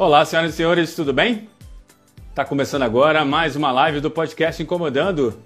[0.00, 1.46] Olá, senhoras e senhores, tudo bem?
[2.34, 5.38] Tá começando agora mais uma live do podcast Incomodando.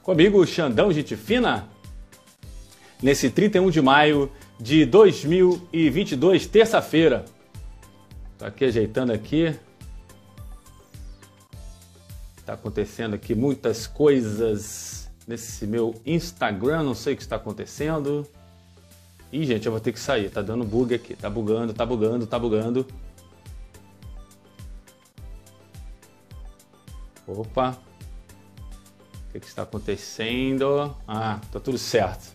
[0.00, 1.68] Comigo, Xandão Gente Fina.
[3.02, 4.30] Nesse 31 de maio
[4.60, 7.24] de 2022, terça-feira.
[8.38, 9.52] Tô aqui ajeitando aqui.
[12.46, 18.24] Tá acontecendo aqui muitas coisas nesse meu Instagram, não sei o que está acontecendo.
[19.32, 22.24] Ih, gente, eu vou ter que sair, tá dando bug aqui, tá bugando, tá bugando,
[22.24, 22.86] tá bugando.
[27.40, 27.76] Opa!
[29.28, 30.94] O que, que, está acontecendo?
[31.08, 32.34] Ah, tá tudo certo.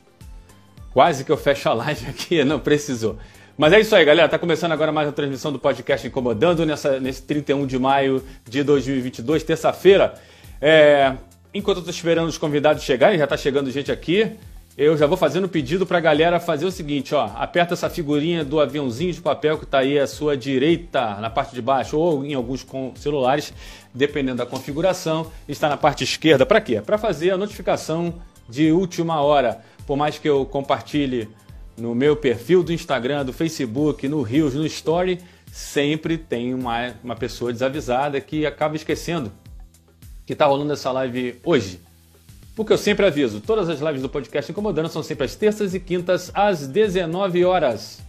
[0.92, 3.18] Quase que eu fecho a live aqui, não precisou.
[3.58, 4.28] Mas é isso aí, galera.
[4.28, 8.64] Tá começando agora mais uma transmissão do podcast Incomodando nessa, nesse 31 de maio de
[8.64, 10.16] 2022, terça-feira.
[10.60, 11.16] É,
[11.54, 14.36] enquanto eu tô esperando os convidados chegarem, já tá chegando gente aqui
[14.78, 18.46] eu já vou fazendo pedido para a galera fazer o seguinte, ó, aperta essa figurinha
[18.46, 22.24] do aviãozinho de papel que está aí à sua direita, na parte de baixo, ou
[22.24, 22.64] em alguns
[22.96, 23.52] celulares,
[23.92, 26.46] dependendo da configuração, está na parte esquerda.
[26.46, 26.80] Para quê?
[26.80, 28.14] Para fazer a notificação
[28.48, 29.64] de última hora.
[29.88, 31.28] Por mais que eu compartilhe
[31.76, 35.20] no meu perfil do Instagram, do Facebook, no Rios, no Story,
[35.52, 39.32] sempre tem uma, uma pessoa desavisada que acaba esquecendo
[40.24, 41.80] que está rolando essa live hoje.
[42.58, 45.80] Porque eu sempre aviso, todas as lives do podcast Incomodando são sempre às terças e
[45.80, 48.02] quintas, às 19 horas.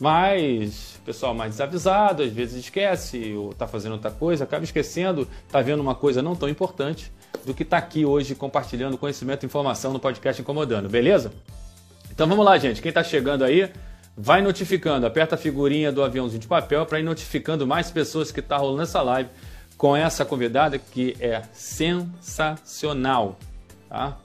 [0.00, 5.62] Mas pessoal mais desavisado, às vezes esquece, ou está fazendo outra coisa, acaba esquecendo, está
[5.62, 7.12] vendo uma coisa não tão importante
[7.46, 11.30] do que está aqui hoje compartilhando conhecimento e informação no podcast Incomodando, beleza?
[12.10, 12.82] Então vamos lá, gente.
[12.82, 13.70] Quem está chegando aí,
[14.16, 18.40] vai notificando, aperta a figurinha do aviãozinho de papel para ir notificando mais pessoas que
[18.40, 19.30] está rolando essa live
[19.78, 23.38] com essa convidada que é sensacional,
[23.88, 24.18] tá?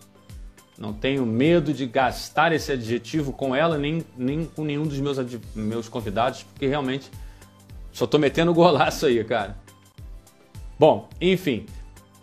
[0.76, 5.18] Não tenho medo de gastar esse adjetivo com ela nem, nem com nenhum dos meus,
[5.54, 7.12] meus convidados, porque realmente
[7.92, 9.56] só tô metendo golaço aí, cara.
[10.80, 11.68] Bom, enfim,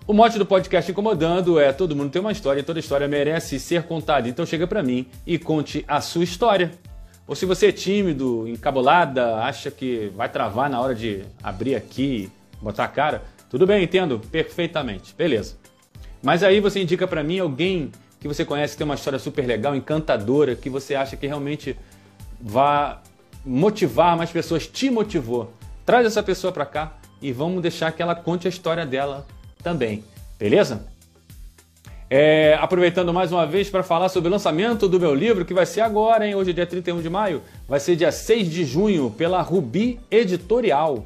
[0.09, 3.61] o mote do podcast Incomodando é todo mundo tem uma história e toda história merece
[3.61, 4.29] ser contada.
[4.29, 6.73] Então chega para mim e conte a sua história.
[7.29, 12.29] Ou se você é tímido, encabulada, acha que vai travar na hora de abrir aqui
[12.61, 15.57] botar a cara, tudo bem, entendo perfeitamente, beleza.
[16.23, 17.91] Mas aí você indica para mim alguém
[18.21, 21.77] que você conhece que tem uma história super legal, encantadora, que você acha que realmente
[22.41, 22.99] vai
[23.45, 25.53] motivar mais pessoas, te motivou.
[25.87, 29.27] Traz essa pessoa para cá e vamos deixar que ela conte a história dela
[29.63, 30.05] também,
[30.39, 30.87] beleza?
[32.13, 35.65] É, aproveitando mais uma vez para falar sobre o lançamento do meu livro, que vai
[35.65, 36.35] ser agora, hein?
[36.35, 41.05] Hoje é dia 31 de maio, vai ser dia 6 de junho, pela Rubi Editorial.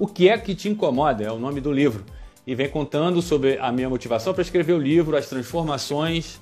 [0.00, 1.22] O que é que te incomoda?
[1.22, 2.06] É o nome do livro.
[2.46, 6.40] E vem contando sobre a minha motivação para escrever o livro, as transformações,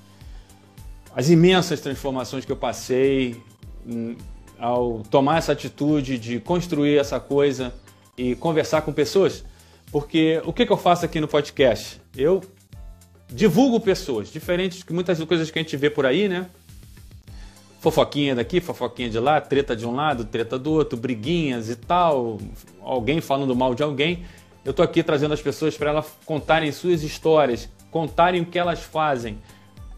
[1.13, 3.43] as imensas transformações que eu passei
[3.85, 4.15] hum,
[4.61, 7.75] ao tomar essa atitude de construir essa coisa
[8.17, 9.45] e conversar com pessoas.
[9.91, 12.01] Porque o que, que eu faço aqui no podcast?
[12.17, 12.41] Eu
[13.27, 16.47] divulgo pessoas, diferentes de muitas coisas que a gente vê por aí, né?
[17.79, 22.39] Fofoquinha daqui, fofoquinha de lá, treta de um lado, treta do outro, briguinhas e tal,
[22.83, 24.25] alguém falando mal de alguém.
[24.65, 28.81] Eu tô aqui trazendo as pessoas para elas contarem suas histórias, contarem o que elas
[28.81, 29.39] fazem.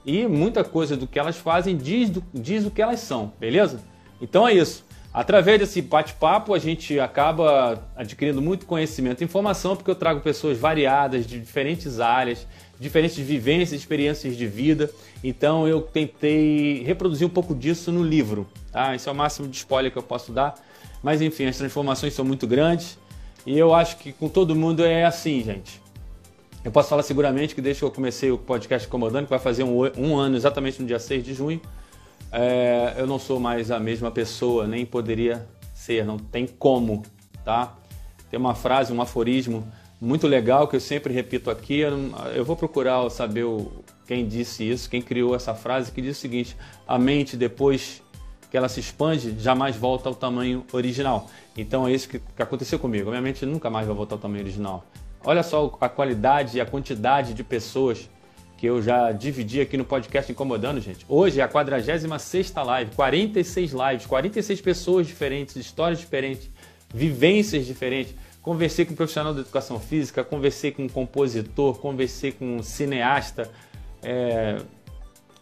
[0.05, 3.81] E muita coisa do que elas fazem diz, do, diz o que elas são, beleza?
[4.21, 4.85] Então é isso.
[5.13, 10.57] Através desse bate-papo, a gente acaba adquirindo muito conhecimento e informação, porque eu trago pessoas
[10.57, 12.47] variadas, de diferentes áreas,
[12.81, 14.91] diferentes vivências, experiências de vida.
[15.23, 18.49] Então eu tentei reproduzir um pouco disso no livro.
[18.73, 18.95] Tá?
[18.97, 20.55] Esse é o máximo de spoiler que eu posso dar.
[21.03, 22.99] Mas enfim, as transformações são muito grandes
[23.47, 25.81] e eu acho que com todo mundo é assim, gente.
[26.65, 29.63] Eu posso falar seguramente que desde que eu comecei o podcast Comandando, que vai fazer
[29.63, 31.61] um, um ano exatamente no dia 6 de junho,
[32.33, 37.03] é, eu não sou mais a mesma pessoa, nem poderia ser, não tem como,
[37.45, 37.75] tá?
[38.31, 39.67] Tem uma frase, um aforismo
[40.01, 41.81] muito legal que eu sempre repito aqui.
[42.35, 43.71] Eu vou procurar saber o,
[44.07, 46.57] quem disse isso, quem criou essa frase, que diz o seguinte:
[46.87, 48.03] a mente depois
[48.51, 51.31] que ela se expande jamais volta ao tamanho original.
[51.57, 53.09] Então é isso que, que aconteceu comigo.
[53.09, 54.85] A minha mente nunca mais vai voltar ao tamanho original.
[55.23, 58.09] Olha só a qualidade e a quantidade de pessoas
[58.57, 61.05] que eu já dividi aqui no podcast Incomodando, gente.
[61.09, 62.11] Hoje é a 46
[62.55, 66.51] live, 46 lives, 46 pessoas diferentes, histórias diferentes,
[66.93, 68.15] vivências diferentes.
[68.43, 73.51] Conversei com um profissional da educação física, conversei com um compositor, conversei com um cineasta,
[74.03, 74.61] é,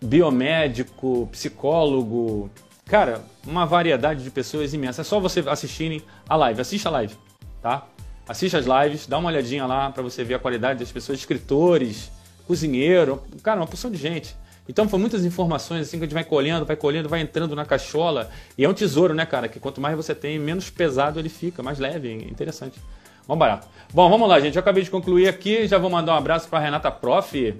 [0.02, 2.50] biomédico, psicólogo.
[2.86, 5.02] Cara, uma variedade de pessoas imensa.
[5.02, 6.60] É só você assistirem a live.
[6.60, 7.14] Assista a live,
[7.62, 7.86] tá?
[8.28, 12.10] Assista as lives, dá uma olhadinha lá para você ver a qualidade das pessoas, escritores,
[12.46, 14.36] cozinheiro, cara, uma porção de gente.
[14.68, 17.64] Então foi muitas informações assim que a gente vai colhendo, vai colhendo, vai entrando na
[17.64, 18.30] cachola.
[18.56, 19.48] E é um tesouro, né, cara?
[19.48, 22.78] Que quanto mais você tem, menos pesado ele fica, mais leve, interessante.
[23.26, 23.66] Vamos barato.
[23.92, 24.56] Bom, vamos lá, gente.
[24.56, 25.66] Eu acabei de concluir aqui.
[25.66, 27.54] Já vou mandar um abraço para Renata Prof.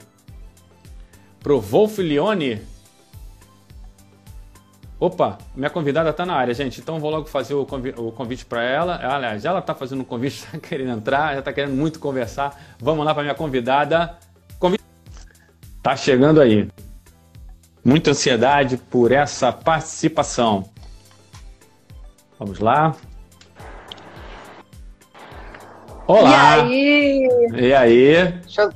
[1.41, 2.61] Pro Wolf Leone.
[5.01, 6.81] Opa, minha convidada está na área, gente.
[6.81, 8.99] Então vou logo fazer o convite para ela.
[9.15, 12.59] Aliás, ela está fazendo um convite, está querendo entrar, já está querendo muito conversar.
[12.81, 14.19] Vamos lá para minha convidada.
[14.59, 14.83] Convite...
[15.83, 16.69] Tá chegando aí.
[17.85, 20.69] Muita ansiedade por essa participação.
[22.39, 22.95] Vamos lá.
[26.07, 26.59] Olá!
[26.59, 27.29] E aí?
[27.55, 28.33] E aí?
[28.33, 28.73] Deixa eu,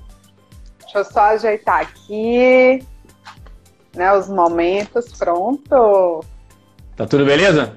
[0.81, 2.85] deixa eu só ajeitar aqui
[3.95, 5.13] né, os momentos.
[5.19, 6.25] Pronto.
[6.97, 7.75] Tá tudo beleza?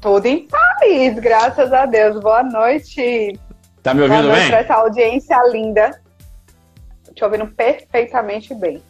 [0.00, 2.20] Tudo em paz, graças a Deus.
[2.20, 3.38] Boa noite.
[3.82, 4.50] Tá me ouvindo Boa noite bem?
[4.50, 6.00] Pra essa audiência linda.
[7.14, 8.82] Te ouvindo perfeitamente bem.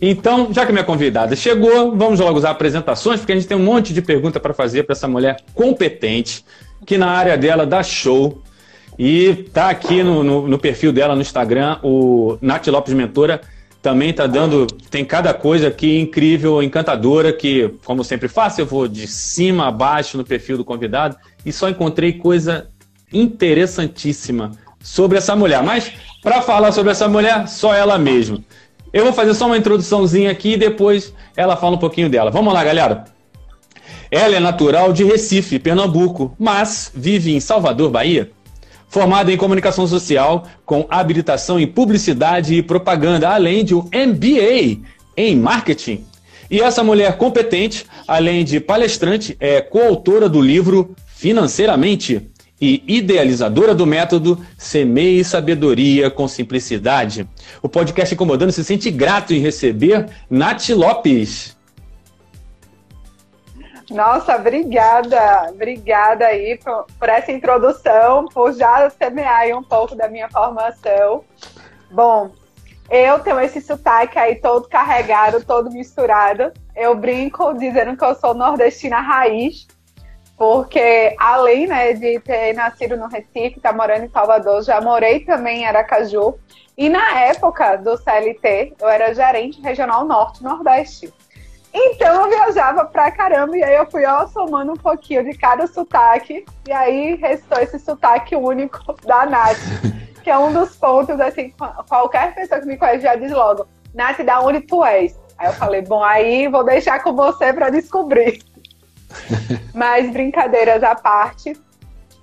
[0.00, 3.64] Então, já que minha convidada chegou, vamos logo usar apresentações, porque a gente tem um
[3.64, 6.44] monte de pergunta para fazer para essa mulher competente,
[6.86, 8.40] que na área dela dá show.
[8.96, 13.40] E tá aqui no, no, no perfil dela no Instagram, o Nath Lopes Mentora
[13.80, 18.88] também tá dando, tem cada coisa aqui incrível, encantadora, que, como sempre faço, eu vou
[18.88, 21.16] de cima a baixo no perfil do convidado
[21.46, 22.68] e só encontrei coisa
[23.12, 24.50] interessantíssima
[24.82, 25.62] sobre essa mulher.
[25.62, 25.92] Mas,
[26.22, 28.40] para falar sobre essa mulher, só ela mesma.
[28.92, 32.30] Eu vou fazer só uma introduçãozinha aqui e depois ela fala um pouquinho dela.
[32.30, 33.04] Vamos lá, galera.
[34.10, 38.30] Ela é natural de Recife, Pernambuco, mas vive em Salvador, Bahia
[38.88, 44.82] formada em comunicação social, com habilitação em publicidade e propaganda, além de um MBA
[45.16, 46.04] em marketing.
[46.50, 53.86] E essa mulher competente, além de palestrante, é coautora do livro Financeiramente e idealizadora do
[53.86, 57.28] método Semeie Sabedoria com Simplicidade.
[57.62, 61.56] O podcast Incomodando se sente grato em receber Nath Lopes.
[63.90, 70.28] Nossa, obrigada, obrigada aí por, por, essa introdução, por já semear um pouco da minha
[70.28, 71.24] formação.
[71.90, 72.30] Bom,
[72.90, 76.52] eu tenho esse sotaque aí todo carregado, todo misturado.
[76.76, 79.66] Eu brinco dizendo que eu sou nordestina raiz,
[80.38, 85.62] porque além né, de ter nascido no Recife, tá morando em Salvador, já morei também
[85.62, 86.38] em Aracaju.
[86.76, 91.12] E na época do CLT, eu era gerente regional norte-nordeste.
[91.74, 95.66] Então eu viajava pra caramba e aí eu fui ó, somando um pouquinho de cada
[95.66, 99.58] sotaque e aí restou esse sotaque único da Nath,
[100.22, 101.52] que é um dos pontos, assim,
[101.88, 105.18] qualquer pessoa que me conhece já diz logo, Nath, da onde tu és?
[105.36, 108.40] Aí eu falei, bom, aí vou deixar com você para descobrir.
[109.74, 111.56] Mas brincadeiras à parte,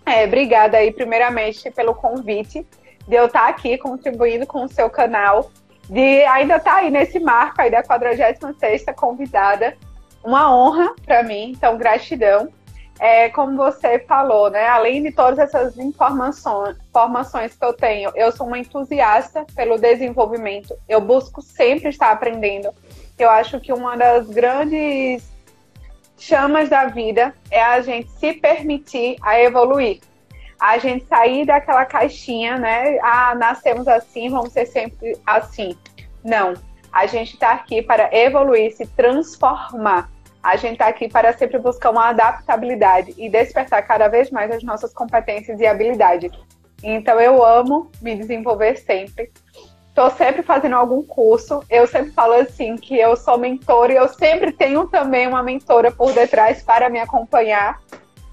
[0.05, 2.65] é, obrigada aí primeiramente pelo convite
[3.07, 5.49] de eu estar aqui contribuindo com o seu canal
[5.89, 9.77] de ainda estar aí nesse marco aí da 46ª convidada.
[10.23, 12.49] Uma honra para mim, então gratidão.
[12.99, 18.31] É, como você falou, né, além de todas essas informações, informações que eu tenho, eu
[18.31, 20.73] sou uma entusiasta pelo desenvolvimento.
[20.87, 22.73] Eu busco sempre estar aprendendo.
[23.19, 25.23] Eu acho que uma das grandes
[26.17, 29.99] chamas da vida é a gente se permitir a evoluir
[30.59, 32.97] a gente sair daquela caixinha, né?
[33.01, 35.77] Ah, nascemos assim, vamos ser sempre assim.
[36.23, 36.53] Não.
[36.91, 40.09] A gente está aqui para evoluir, se transformar.
[40.41, 44.63] A gente está aqui para sempre buscar uma adaptabilidade e despertar cada vez mais as
[44.63, 46.31] nossas competências e habilidades.
[46.83, 49.31] Então eu amo me desenvolver sempre.
[49.95, 51.63] Estou sempre fazendo algum curso.
[51.69, 55.89] Eu sempre falo assim que eu sou mentora e eu sempre tenho também uma mentora
[55.89, 57.79] por detrás para me acompanhar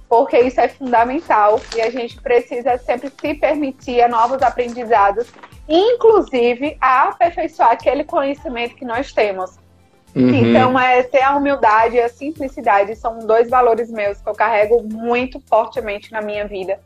[0.08, 5.26] porque isso é fundamental e a gente precisa sempre se permitir a novos aprendizados,
[5.66, 9.52] inclusive a aperfeiçoar aquele conhecimento que nós temos.
[10.14, 10.34] Uhum.
[10.34, 14.82] Então, é ter a humildade e a simplicidade são dois valores meus que eu carrego
[14.82, 16.78] muito fortemente na minha vida.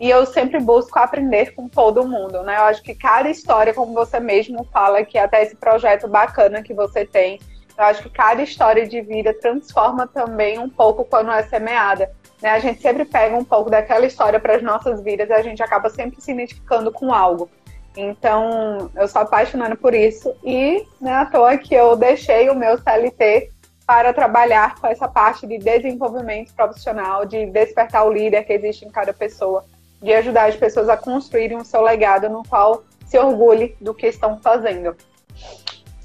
[0.00, 2.56] E eu sempre busco aprender com todo mundo, né?
[2.56, 6.72] Eu acho que cada história, como você mesmo fala, que até esse projeto bacana que
[6.72, 7.40] você tem,
[7.76, 12.10] eu acho que cada história de vida transforma também um pouco quando é semeada.
[12.40, 12.50] Né?
[12.50, 15.62] A gente sempre pega um pouco daquela história para as nossas vidas e a gente
[15.62, 17.50] acaba sempre se identificando com algo.
[17.96, 22.54] Então, eu sou apaixonada por isso e não é à toa que eu deixei o
[22.54, 23.50] meu CLT
[23.84, 28.90] para trabalhar com essa parte de desenvolvimento profissional, de despertar o líder que existe em
[28.90, 29.64] cada pessoa,
[30.02, 34.06] de ajudar as pessoas a construírem o seu legado no qual se orgulhe do que
[34.06, 34.94] estão fazendo.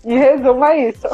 [0.04, 1.08] Em resumo, é isso.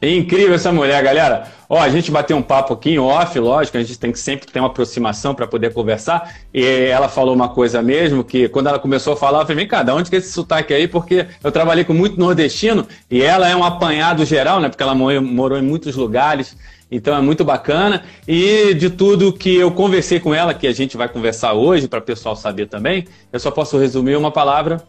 [0.00, 1.48] É incrível essa mulher, galera.
[1.68, 4.46] Ó, a gente bateu um papo aqui em off, lógico, a gente tem que sempre
[4.46, 6.36] ter uma aproximação para poder conversar.
[6.54, 9.66] E ela falou uma coisa mesmo, que quando ela começou a falar, eu falei, vem
[9.66, 10.86] cá, de onde que é esse sotaque aí?
[10.86, 14.68] Porque eu trabalhei com muito nordestino e ela é um apanhado geral, né?
[14.68, 16.56] Porque ela morou em muitos lugares.
[16.90, 18.02] Então é muito bacana.
[18.26, 21.98] E de tudo que eu conversei com ela, que a gente vai conversar hoje, para
[21.98, 24.82] o pessoal saber também, eu só posso resumir uma palavra: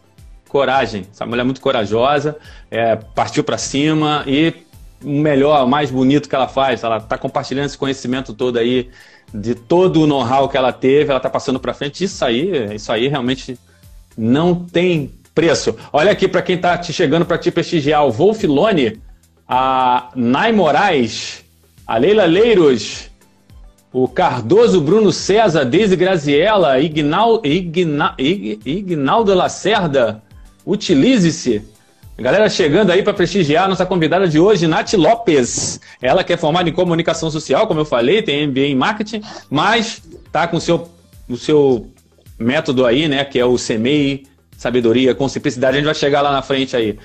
[0.48, 1.06] coragem.
[1.12, 2.36] Essa mulher é muito corajosa,
[2.70, 4.54] é, partiu para cima e
[5.04, 6.82] o melhor, o mais bonito que ela faz.
[6.82, 8.90] Ela está compartilhando esse conhecimento todo aí,
[9.32, 12.04] de todo o know-how que ela teve, ela está passando para frente.
[12.04, 13.58] Isso aí, isso aí realmente
[14.16, 15.76] não tem preço.
[15.92, 19.00] Olha aqui para quem está te chegando para te prestigiar: o Wolf Lone,
[19.46, 21.39] a Nai Moraes
[21.90, 23.10] a Leila Leiros,
[23.92, 30.22] o Cardoso Bruno César, Deise Graziella, Ignal, Igna, Ig, Ignaldo Lacerda,
[30.64, 31.62] utilize-se.
[32.16, 35.80] Galera chegando aí para prestigiar a nossa convidada de hoje, Nath Lopes.
[36.00, 40.00] Ela que é formada em comunicação social, como eu falei, tem MBA em marketing, mas
[40.30, 40.88] tá com o seu,
[41.28, 41.90] o seu
[42.38, 45.72] método aí, né, que é o CMEI, sabedoria com simplicidade.
[45.72, 46.96] A gente vai chegar lá na frente aí.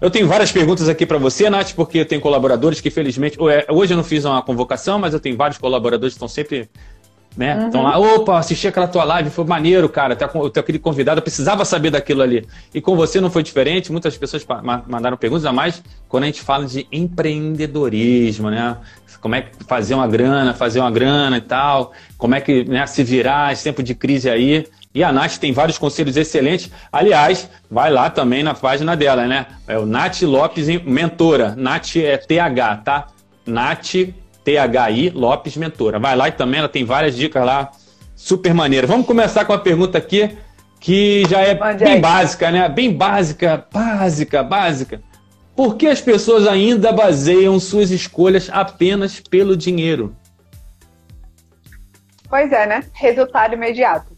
[0.00, 3.66] Eu tenho várias perguntas aqui para você, Nath, porque eu tenho colaboradores que, felizmente, é,
[3.70, 6.68] hoje eu não fiz uma convocação, mas eu tenho vários colaboradores que estão sempre.
[7.36, 7.56] Né?
[7.56, 7.66] Uhum.
[7.66, 10.12] Estão lá, opa, assisti aquela tua live, foi maneiro, cara.
[10.14, 12.46] Até aquele convidado, eu precisava saber daquilo ali.
[12.72, 14.46] E com você não foi diferente, muitas pessoas
[14.86, 18.76] mandaram perguntas, a mais quando a gente fala de empreendedorismo, né?
[19.20, 22.86] Como é que fazer uma grana, fazer uma grana e tal, como é que né,
[22.86, 24.66] se virar esse tempo de crise aí.
[24.94, 26.70] E a Nath tem vários conselhos excelentes.
[26.92, 29.46] Aliás, vai lá também na página dela, né?
[29.66, 31.56] É o Nath Lopes Mentora.
[31.56, 33.08] Nath é TH, tá?
[33.44, 33.94] Nath
[34.44, 35.98] THI Lopes Mentora.
[35.98, 37.72] Vai lá e também ela tem várias dicas lá,
[38.14, 38.86] super maneira.
[38.86, 40.38] Vamos começar com a pergunta aqui,
[40.78, 42.68] que já é bem básica, né?
[42.68, 45.02] Bem básica, básica, básica.
[45.56, 50.14] Por que as pessoas ainda baseiam suas escolhas apenas pelo dinheiro?
[52.28, 52.84] Pois é, né?
[52.92, 54.13] Resultado imediato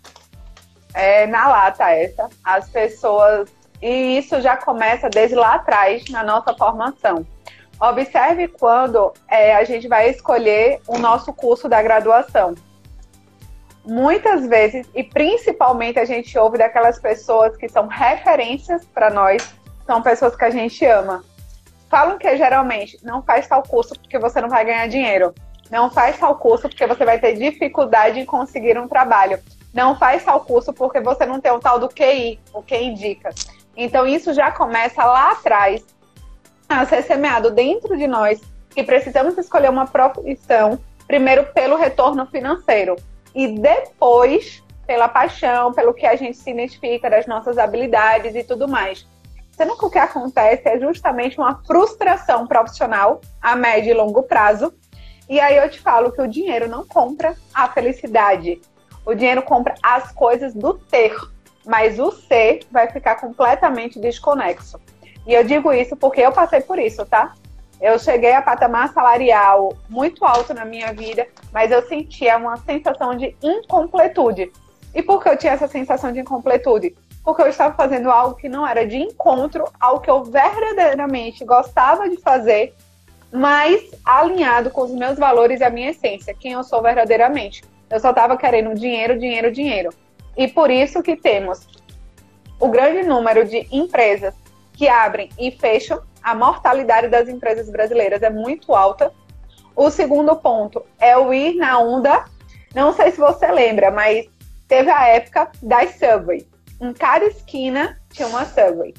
[0.96, 2.28] é, na lata essa.
[2.42, 3.50] As pessoas.
[3.80, 7.26] E isso já começa desde lá atrás na nossa formação.
[7.78, 12.54] Observe quando é, a gente vai escolher o nosso curso da graduação.
[13.84, 19.54] Muitas vezes, e principalmente a gente ouve daquelas pessoas que são referências para nós,
[19.86, 21.22] são pessoas que a gente ama.
[21.90, 25.34] Falam que geralmente não faz tal curso porque você não vai ganhar dinheiro.
[25.70, 29.38] Não faz tal curso porque você vai ter dificuldade em conseguir um trabalho
[29.76, 33.28] não faz tal curso porque você não tem o tal do QI, o que indica.
[33.76, 35.84] Então isso já começa lá atrás
[36.66, 38.40] a ser semeado dentro de nós
[38.70, 42.96] que precisamos escolher uma profissão primeiro pelo retorno financeiro
[43.34, 48.66] e depois pela paixão, pelo que a gente se identifica das nossas habilidades e tudo
[48.66, 49.06] mais.
[49.50, 54.72] Sendo que o que acontece é justamente uma frustração profissional a médio e longo prazo.
[55.28, 58.60] E aí eu te falo que o dinheiro não compra a felicidade.
[59.06, 61.16] O dinheiro compra as coisas do ter,
[61.64, 64.80] mas o ser vai ficar completamente desconexo.
[65.24, 67.32] E eu digo isso porque eu passei por isso, tá?
[67.80, 73.14] Eu cheguei a patamar salarial muito alto na minha vida, mas eu sentia uma sensação
[73.14, 74.50] de incompletude.
[74.92, 76.96] E por que eu tinha essa sensação de incompletude?
[77.22, 82.08] Porque eu estava fazendo algo que não era de encontro ao que eu verdadeiramente gostava
[82.08, 82.74] de fazer,
[83.30, 87.62] mas alinhado com os meus valores e a minha essência, quem eu sou verdadeiramente.
[87.90, 89.90] Eu só estava querendo dinheiro, dinheiro, dinheiro.
[90.36, 91.66] E por isso que temos
[92.58, 94.34] o grande número de empresas
[94.72, 96.02] que abrem e fecham.
[96.22, 99.12] A mortalidade das empresas brasileiras é muito alta.
[99.74, 102.24] O segundo ponto é o ir na onda.
[102.74, 104.28] Não sei se você lembra, mas
[104.66, 106.46] teve a época das Subway.
[106.80, 108.94] Em cada esquina tinha uma Subway.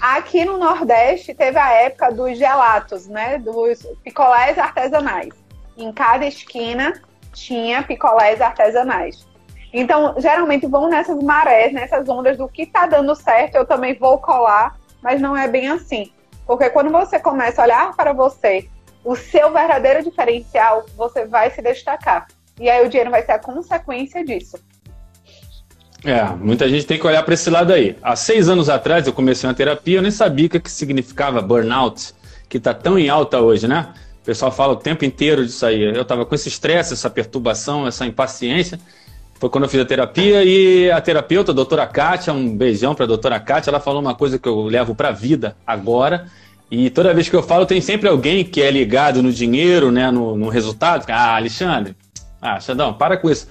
[0.00, 3.38] Aqui no Nordeste teve a época dos gelatos, né?
[3.38, 5.34] Dos picolés artesanais.
[5.76, 7.00] Em cada esquina
[7.36, 9.26] tinha picolés artesanais.
[9.72, 14.18] Então, geralmente vão nessas marés, nessas ondas do que está dando certo, eu também vou
[14.18, 16.10] colar, mas não é bem assim.
[16.46, 18.68] Porque quando você começa a olhar para você,
[19.04, 22.26] o seu verdadeiro diferencial, você vai se destacar.
[22.58, 24.58] E aí o dinheiro vai ser a consequência disso.
[26.04, 27.98] É, muita gente tem que olhar para esse lado aí.
[28.02, 32.14] Há seis anos atrás eu comecei uma terapia, eu nem sabia o que significava burnout,
[32.48, 33.92] que está tão em alta hoje, né?
[34.26, 35.84] O pessoal fala o tempo inteiro disso aí.
[35.84, 38.76] Eu estava com esse estresse, essa perturbação, essa impaciência.
[39.34, 43.04] Foi quando eu fiz a terapia e a terapeuta, a doutora Kátia, um beijão para
[43.04, 46.26] a doutora Kátia, ela falou uma coisa que eu levo para a vida agora.
[46.68, 50.10] E toda vez que eu falo, tem sempre alguém que é ligado no dinheiro, né,
[50.10, 51.06] no, no resultado.
[51.08, 51.94] Ah, Alexandre,
[52.42, 53.46] ah, Xandão, para com isso.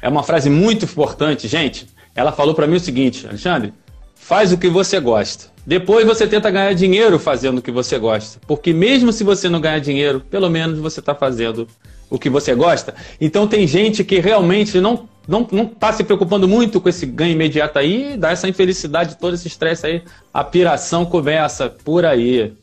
[0.00, 1.88] É uma frase muito importante, gente.
[2.14, 3.74] Ela falou para mim o seguinte, Alexandre,
[4.20, 5.46] faz o que você gosta.
[5.66, 8.38] Depois você tenta ganhar dinheiro fazendo o que você gosta.
[8.46, 11.66] Porque mesmo se você não ganhar dinheiro, pelo menos você está fazendo
[12.08, 12.94] o que você gosta.
[13.20, 17.32] Então tem gente que realmente não não não está se preocupando muito com esse ganho
[17.32, 22.54] imediato aí, dá essa infelicidade, todo esse estresse aí, a piração começa por aí.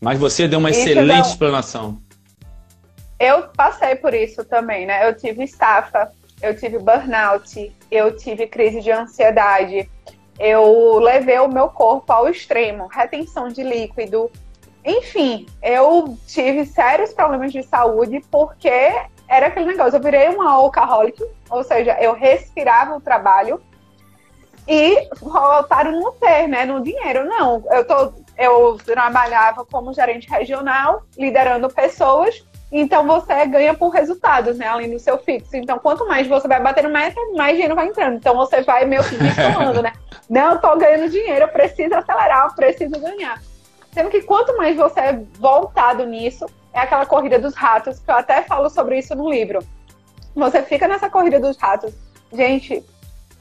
[0.00, 1.20] Mas você deu uma isso excelente não...
[1.20, 1.98] explanação.
[3.18, 5.08] Eu passei por isso também, né?
[5.08, 6.10] Eu tive estafa,
[6.42, 9.88] eu tive burnout, eu tive crise de ansiedade,
[10.38, 14.30] eu levei o meu corpo ao extremo, retenção de líquido.
[14.84, 18.92] Enfim, eu tive sérios problemas de saúde porque
[19.28, 23.62] era aquele negócio, eu virei uma alcoholic, ou seja, eu respirava o trabalho
[24.66, 27.24] e voltaram no ter, né, no dinheiro.
[27.24, 34.56] Não, eu tô eu trabalhava como gerente regional, liderando pessoas, então você ganha por resultados,
[34.56, 34.66] né?
[34.66, 35.54] Além do seu fixo.
[35.54, 38.16] Então, quanto mais você vai bater no meta, mais dinheiro vai entrando.
[38.16, 39.92] Então você vai meio que descolando, né?
[40.28, 43.42] Não, eu tô ganhando dinheiro, eu preciso acelerar, eu preciso ganhar.
[43.92, 48.14] Sendo que quanto mais você é voltado nisso, é aquela corrida dos ratos, que eu
[48.14, 49.58] até falo sobre isso no livro.
[50.34, 51.92] Você fica nessa corrida dos ratos,
[52.32, 52.82] gente,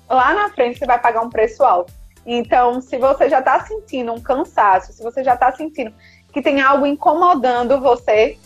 [0.09, 1.93] lá na frente você vai pagar um preço alto.
[2.25, 5.93] Então, se você já está sentindo um cansaço, se você já está sentindo
[6.33, 8.37] que tem algo incomodando você,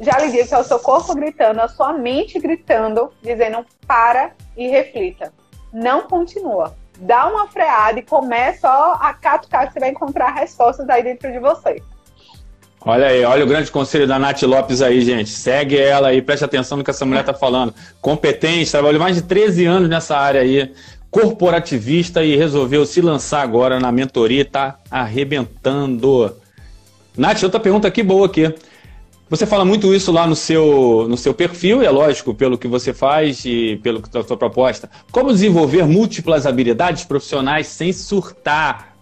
[0.00, 4.32] já lhe digo que é o seu corpo gritando, a sua mente gritando, dizendo para
[4.56, 5.32] e reflita.
[5.72, 6.74] Não continua.
[6.98, 11.30] Dá uma freada e começa ó, a catucar que você vai encontrar respostas aí dentro
[11.30, 11.82] de você.
[12.86, 15.30] Olha aí, olha o grande conselho da Nath Lopes aí, gente.
[15.30, 17.74] Segue ela aí, preste atenção no que essa mulher está falando.
[18.00, 20.70] Competente, trabalhou mais de 13 anos nessa área aí,
[21.10, 26.36] corporativista e resolveu se lançar agora na mentoria e tá arrebentando.
[27.16, 28.54] Nath, outra pergunta aqui boa aqui.
[29.30, 32.68] Você fala muito isso lá no seu, no seu perfil, e é lógico, pelo que
[32.68, 34.90] você faz e pelo que a sua proposta.
[35.10, 38.94] Como desenvolver múltiplas habilidades profissionais sem surtar?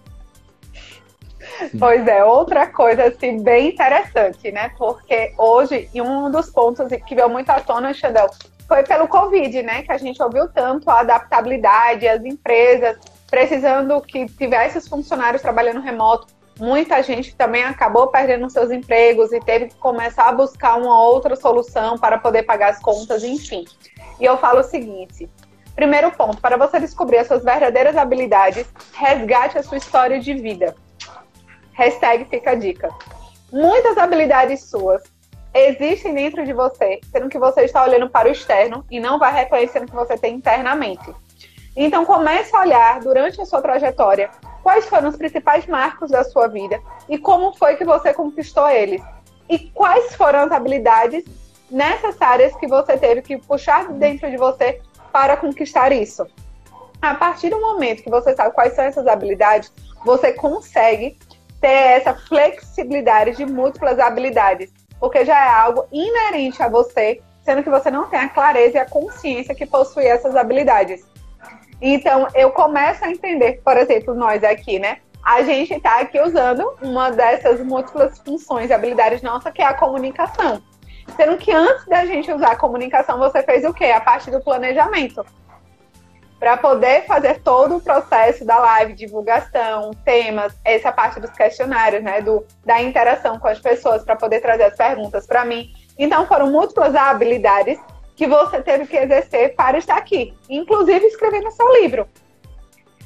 [1.77, 4.71] Pois é, outra coisa assim, bem interessante, né?
[4.77, 8.27] Porque hoje, e um dos pontos que veio muito à tona, Xandão,
[8.67, 9.83] foi pelo Covid, né?
[9.83, 12.97] Que a gente ouviu tanto a adaptabilidade, as empresas
[13.29, 16.27] precisando que tivesse os funcionários trabalhando remoto
[16.59, 21.35] muita gente também acabou perdendo seus empregos e teve que começar a buscar uma outra
[21.35, 23.65] solução para poder pagar as contas, enfim.
[24.19, 25.29] E eu falo o seguinte:
[25.75, 30.75] primeiro ponto, para você descobrir as suas verdadeiras habilidades, resgate a sua história de vida.
[31.73, 32.89] Hashtag fica a dica.
[33.51, 35.01] Muitas habilidades suas
[35.53, 39.33] existem dentro de você, sendo que você está olhando para o externo e não vai
[39.33, 41.13] reconhecendo que você tem internamente.
[41.75, 44.29] Então comece a olhar durante a sua trajetória
[44.63, 49.01] quais foram os principais marcos da sua vida e como foi que você conquistou eles.
[49.49, 51.25] E quais foram as habilidades
[51.69, 56.25] necessárias que você teve que puxar dentro de você para conquistar isso.
[57.01, 59.71] A partir do momento que você sabe quais são essas habilidades,
[60.05, 61.17] você consegue
[61.59, 67.69] ter essa flexibilidade de múltiplas habilidades, porque já é algo inerente a você, sendo que
[67.69, 71.05] você não tem a clareza e a consciência que possui essas habilidades.
[71.85, 74.99] Então, eu começo a entender, por exemplo, nós aqui, né?
[75.21, 79.73] A gente está aqui usando uma dessas múltiplas funções e habilidades nossa, que é a
[79.73, 80.63] comunicação.
[81.17, 83.87] Sendo que antes da gente usar a comunicação, você fez o quê?
[83.87, 85.25] A parte do planejamento.
[86.39, 92.21] Para poder fazer todo o processo da live, divulgação, temas, essa parte dos questionários, né?
[92.21, 95.69] Do, da interação com as pessoas, para poder trazer as perguntas para mim.
[95.99, 97.77] Então, foram múltiplas habilidades
[98.15, 102.07] que você teve que exercer para estar aqui, inclusive escrevendo seu livro.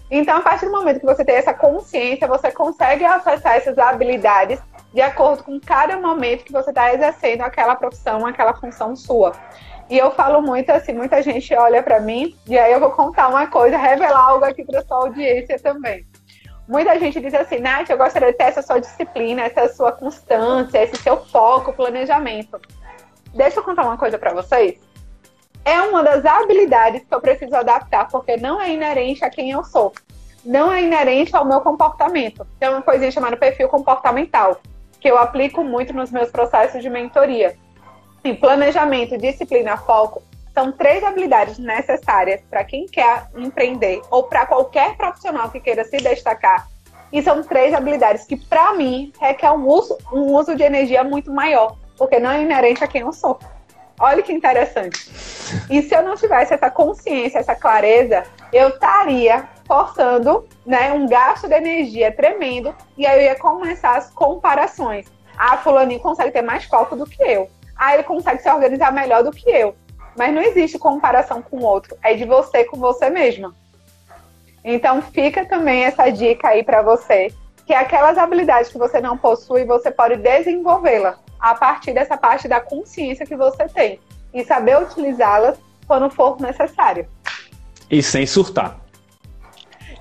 [0.09, 4.59] Então, a partir do momento que você tem essa consciência, você consegue acessar essas habilidades
[4.93, 9.33] de acordo com cada momento que você está exercendo aquela profissão, aquela função sua.
[9.89, 13.27] E eu falo muito assim, muita gente olha para mim, e aí eu vou contar
[13.27, 16.05] uma coisa, revelar algo aqui para sua audiência também.
[16.67, 20.83] Muita gente diz assim, Nath, eu gostaria de ter essa sua disciplina, essa sua constância,
[20.83, 22.59] esse seu foco, planejamento.
[23.33, 24.77] Deixa eu contar uma coisa para vocês
[25.67, 29.65] é uma das habilidades que eu preciso adaptar, porque não é inerente a quem eu
[29.65, 29.91] sou.
[30.45, 32.47] Não é inerente ao meu comportamento.
[32.57, 34.61] Tem uma coisinha chamada perfil comportamental,
[34.97, 37.57] que eu aplico muito nos meus processos de mentoria.
[38.23, 44.95] Em planejamento, disciplina, foco, são três habilidades necessárias para quem quer empreender ou para qualquer
[44.95, 46.65] profissional que queira se destacar.
[47.11, 51.29] E são três habilidades que, para mim, requer um uso, um uso de energia muito
[51.29, 53.37] maior, porque não é inerente a quem eu sou.
[53.99, 55.09] Olha que interessante.
[55.69, 61.47] E se eu não tivesse essa consciência, essa clareza, eu estaria forçando né, um gasto
[61.47, 65.07] de energia tremendo e aí eu ia começar as comparações.
[65.35, 67.49] Ah, fulaninho consegue ter mais foco do que eu.
[67.75, 69.75] Ah, ele consegue se organizar melhor do que eu.
[70.15, 71.97] Mas não existe comparação com o outro.
[72.03, 73.53] É de você com você mesma.
[74.63, 77.31] Então fica também essa dica aí para você,
[77.65, 82.47] que é aquelas habilidades que você não possui, você pode desenvolvê-la a partir dessa parte
[82.47, 83.99] da consciência que você tem
[84.33, 87.07] e saber utilizá-las quando for necessário.
[87.89, 88.79] E sem surtar.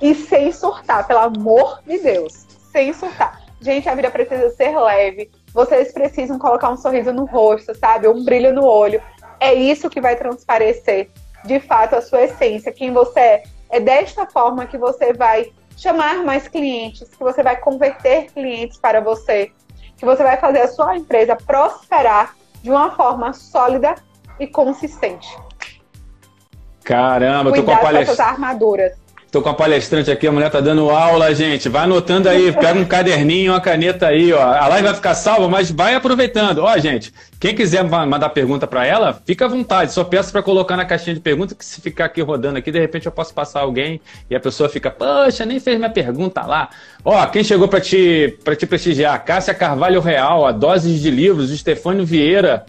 [0.01, 2.47] E sem surtar, pelo amor de Deus.
[2.73, 3.41] Sem surtar.
[3.61, 5.31] Gente, a vida precisa ser leve.
[5.55, 8.09] Vocês precisam colocar um sorriso no rosto, sabe?
[8.09, 9.01] Um brilho no olho.
[9.41, 11.11] É isso que vai transparecer,
[11.45, 13.43] de fato, a sua essência, quem você é.
[13.69, 19.01] É desta forma que você vai chamar mais clientes, que você vai converter clientes para
[19.01, 19.51] você,
[19.97, 23.95] que você vai fazer a sua empresa prosperar de uma forma sólida
[24.39, 25.29] e consistente.
[26.85, 28.25] Caramba, Cuidado tô com a palestra.
[28.25, 29.06] armaduras.
[29.31, 31.69] Tô com a palestrante aqui, a mulher tá dando aula, gente.
[31.69, 34.41] Vai anotando aí, pega um caderninho, uma caneta aí, ó.
[34.41, 36.59] A live vai ficar salva, mas vai aproveitando.
[36.59, 39.93] Ó, gente, quem quiser mandar pergunta para ela, fica à vontade.
[39.93, 42.79] Só peço para colocar na caixinha de perguntas que se ficar aqui rodando aqui, de
[42.79, 46.71] repente eu posso passar alguém e a pessoa fica, poxa, nem fez minha pergunta lá.
[47.05, 49.23] Ó, quem chegou para te, pra te prestigiar?
[49.25, 52.65] Cássia Carvalho Real, a Doses de Livros, o Stefânio Vieira.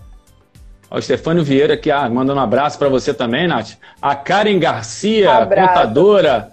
[0.90, 3.72] O Stefânio Vieira aqui, ah, mandando um abraço para você também, Nath.
[4.02, 5.68] A Karen Garcia, abraço.
[5.68, 6.52] contadora.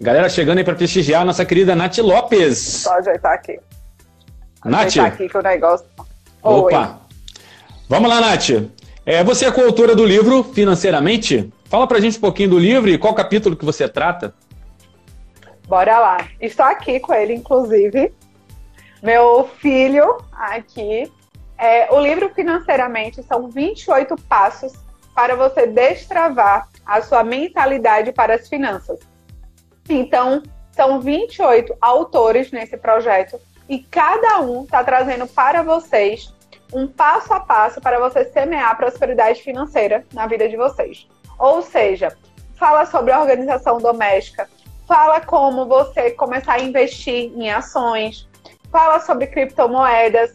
[0.00, 2.58] Galera chegando aí para prestigiar a nossa querida Nath Lopes.
[2.58, 3.58] Só ajeitar aqui.
[4.64, 4.86] Nath.
[4.86, 5.86] Ajeitar aqui que o negócio.
[6.42, 6.80] Opa.
[6.80, 7.08] Oi.
[7.88, 8.50] Vamos lá, Nath.
[9.06, 11.52] É, você é coautora do livro Financeiramente?
[11.64, 14.34] Fala pra gente um pouquinho do livro e qual capítulo que você trata.
[15.68, 16.28] Bora lá.
[16.40, 18.12] Estou aqui com ele, inclusive.
[19.02, 21.10] Meu filho aqui
[21.58, 24.72] é, o livro Financeiramente são 28 passos
[25.14, 29.00] para você destravar a sua mentalidade para as finanças.
[29.88, 36.32] Então, são 28 autores nesse projeto e cada um está trazendo para vocês
[36.72, 41.08] um passo a passo para você semear prosperidade financeira na vida de vocês.
[41.38, 42.16] Ou seja,
[42.54, 44.48] fala sobre organização doméstica,
[44.86, 48.28] fala como você começar a investir em ações,
[48.70, 50.32] fala sobre criptomoedas,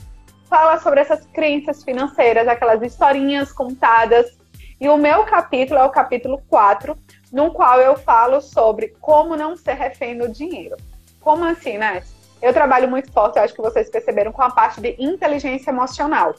[0.53, 4.37] fala sobre essas crenças financeiras, aquelas historinhas contadas.
[4.79, 6.95] E o meu capítulo é o capítulo 4,
[7.31, 10.77] no qual eu falo sobre como não ser refém do dinheiro.
[11.19, 12.03] Como assim, né?
[12.39, 16.35] Eu trabalho muito forte, eu acho que vocês perceberam, com a parte de inteligência emocional.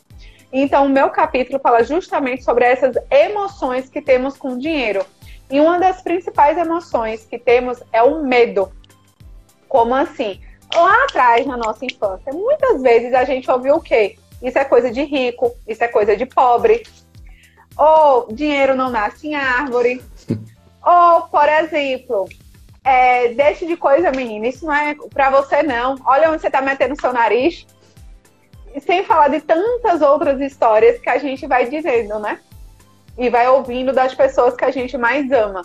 [0.52, 5.04] Então, o meu capítulo fala justamente sobre essas emoções que temos com o dinheiro.
[5.50, 8.70] E uma das principais emoções que temos é o medo.
[9.68, 10.40] Como assim?
[10.74, 14.16] Lá atrás, na nossa infância, muitas vezes a gente ouviu o quê?
[14.42, 16.82] Isso é coisa de rico, isso é coisa de pobre.
[17.76, 20.02] Ou dinheiro não nasce em árvore.
[20.84, 22.28] Ou, por exemplo,
[22.84, 25.96] é, deixe de coisa, menina, isso não é para você não.
[26.04, 27.66] Olha onde você tá metendo seu nariz.
[28.74, 32.40] E sem falar de tantas outras histórias que a gente vai dizendo, né?
[33.16, 35.62] E vai ouvindo das pessoas que a gente mais ama.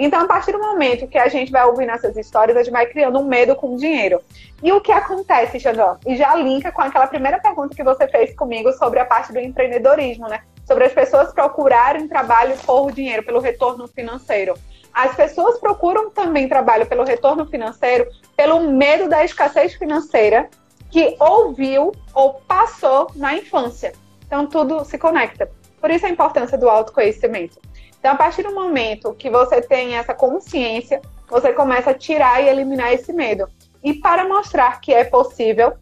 [0.00, 2.86] Então, a partir do momento que a gente vai ouvindo essas histórias, a gente vai
[2.86, 4.22] criando um medo com o dinheiro.
[4.62, 5.96] E o que acontece, Xandó?
[6.06, 9.40] E já linka com aquela primeira pergunta que você fez comigo sobre a parte do
[9.40, 10.42] empreendedorismo, né?
[10.64, 14.54] Sobre as pessoas procurarem trabalho por dinheiro, pelo retorno financeiro.
[14.94, 18.06] As pessoas procuram também trabalho pelo retorno financeiro,
[18.36, 20.48] pelo medo da escassez financeira
[20.92, 23.92] que ouviu ou passou na infância.
[24.24, 25.50] Então, tudo se conecta.
[25.80, 27.58] Por isso a importância do autoconhecimento.
[27.98, 32.48] Então, a partir do momento que você tem essa consciência, você começa a tirar e
[32.48, 33.48] eliminar esse medo.
[33.82, 35.74] E para mostrar que é possível,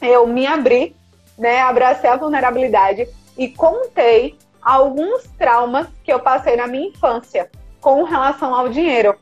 [0.00, 0.96] eu me abri,
[1.38, 8.02] né, abracei a vulnerabilidade e contei alguns traumas que eu passei na minha infância com
[8.04, 9.16] relação ao dinheiro.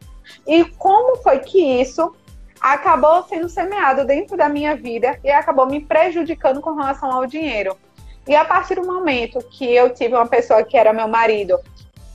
[0.47, 2.15] E como foi que isso
[2.61, 7.77] acabou sendo semeado dentro da minha vida e acabou me prejudicando com relação ao dinheiro.
[8.29, 11.59] E a partir do momento que eu tive uma pessoa que era meu marido,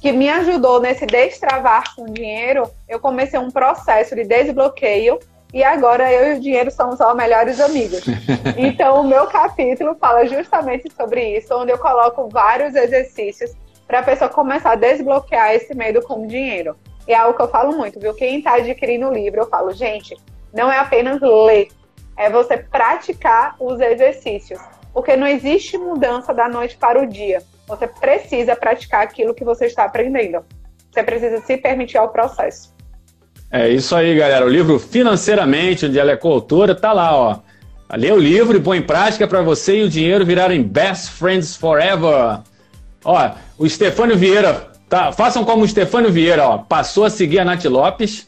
[0.01, 5.19] que me ajudou nesse destravar com dinheiro, eu comecei um processo de desbloqueio
[5.53, 8.03] e agora eu e o dinheiro somos os melhores amigos.
[8.57, 13.51] Então, o meu capítulo fala justamente sobre isso, onde eu coloco vários exercícios
[13.87, 16.75] para a pessoa começar a desbloquear esse medo com o dinheiro.
[17.07, 18.13] E é algo que eu falo muito, viu?
[18.13, 20.15] Quem está adquirindo o livro, eu falo, gente,
[20.53, 21.67] não é apenas ler,
[22.17, 24.59] é você praticar os exercícios.
[24.93, 27.41] Porque não existe mudança da noite para o dia.
[27.67, 30.43] Você precisa praticar aquilo que você está aprendendo.
[30.91, 32.73] Você precisa se permitir ao processo.
[33.51, 34.45] É isso aí, galera.
[34.45, 37.39] O livro Financeiramente, onde ela é coautora, tá lá, ó.
[37.95, 41.55] Lê o livro e põe em prática para você e o dinheiro virarem best friends
[41.55, 42.39] forever.
[43.03, 47.45] Ó, o Stefânio Vieira, tá, façam como o Stefânio Vieira, ó, passou a seguir a
[47.45, 48.27] Nath Lopes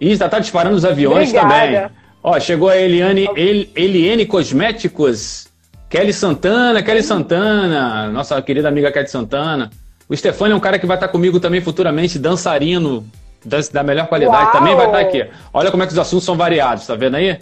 [0.00, 1.48] e já tá disparando os aviões Obrigada.
[1.48, 1.90] também.
[2.22, 5.48] Ó, chegou a Eliane, El, Eliane Cosméticos,
[5.90, 9.70] Kelly Santana, Kelly Santana, nossa querida amiga Kelly Santana.
[10.08, 13.04] O Stefânio é um cara que vai estar comigo também futuramente, dançarino
[13.44, 14.52] da, melhor qualidade Uau.
[14.52, 15.28] também vai estar aqui.
[15.52, 17.40] Olha como é que os assuntos são variados, tá vendo aí?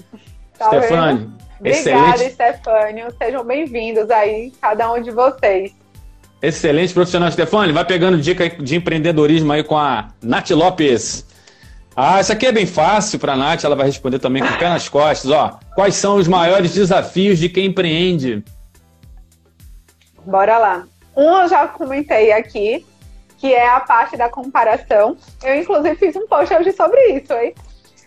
[0.58, 1.30] Tá Stefane,
[1.60, 2.30] Obrigada.
[2.30, 3.08] Stefânio.
[3.18, 5.74] Sejam bem-vindos aí, cada um de vocês.
[6.40, 7.72] Excelente profissional, Stefane.
[7.72, 11.27] Vai pegando dica de empreendedorismo aí com a Nath Lopes.
[12.00, 14.56] Ah, isso aqui é bem fácil para a Nath, ela vai responder também com o
[14.56, 15.32] pé nas costas.
[15.32, 18.44] Ó, quais são os maiores desafios de quem empreende?
[20.24, 20.86] Bora lá.
[21.16, 22.86] Um eu já comentei aqui,
[23.36, 25.16] que é a parte da comparação.
[25.42, 27.52] Eu, inclusive, fiz um post hoje sobre isso, hein?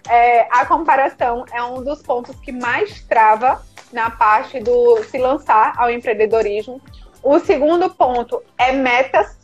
[0.08, 5.74] É, a comparação é um dos pontos que mais trava na parte do se lançar
[5.76, 6.80] ao empreendedorismo.
[7.22, 9.38] O segundo ponto é metas.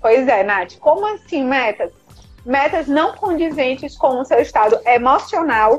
[0.00, 1.92] Pois é, Nath, como assim metas?
[2.44, 5.78] Metas não condizentes com o seu estado emocional,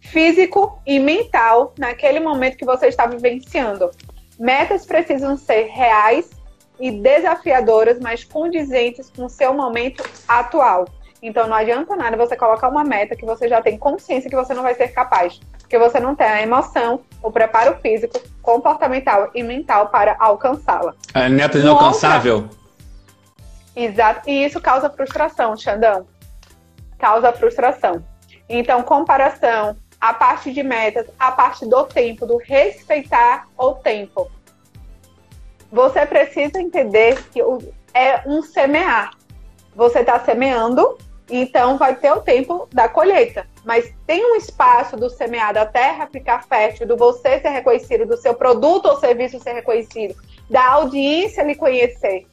[0.00, 3.90] físico e mental naquele momento que você está vivenciando.
[4.38, 6.30] Metas precisam ser reais
[6.78, 10.86] e desafiadoras, mas condizentes com o seu momento atual.
[11.22, 14.52] Então não adianta nada você colocar uma meta que você já tem consciência que você
[14.52, 19.42] não vai ser capaz, porque você não tem a emoção, o preparo físico, comportamental e
[19.42, 20.94] mental para alcançá-la.
[21.14, 22.36] É meta inalcançável.
[22.36, 22.61] Outra...
[23.74, 24.28] Exato.
[24.28, 26.06] E isso causa frustração, Xandão.
[26.98, 28.04] Causa frustração.
[28.48, 34.30] Então, comparação, a parte de metas, a parte do tempo, do respeitar o tempo.
[35.70, 37.40] Você precisa entender que
[37.94, 39.12] é um semear.
[39.74, 40.98] Você está semeando
[41.30, 43.46] então vai ter o tempo da colheita.
[43.64, 48.18] Mas tem um espaço do semear da terra ficar fértil, do você ser reconhecido, do
[48.18, 50.14] seu produto ou serviço ser reconhecido,
[50.50, 52.26] da audiência lhe conhecer.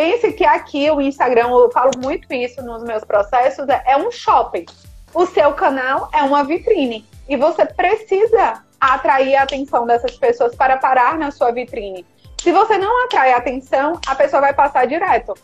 [0.00, 4.64] Pense que aqui o Instagram, eu falo muito isso nos meus processos, é um shopping.
[5.12, 7.06] O seu canal é uma vitrine.
[7.28, 12.06] E você precisa atrair a atenção dessas pessoas para parar na sua vitrine.
[12.40, 15.34] Se você não atrai a atenção, a pessoa vai passar direto.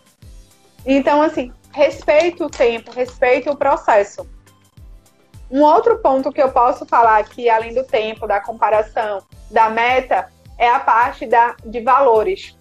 [0.87, 4.27] Então, assim, respeite o tempo, respeite o processo.
[5.51, 10.33] Um outro ponto que eu posso falar aqui, além do tempo, da comparação, da meta,
[10.57, 12.57] é a parte da, de valores.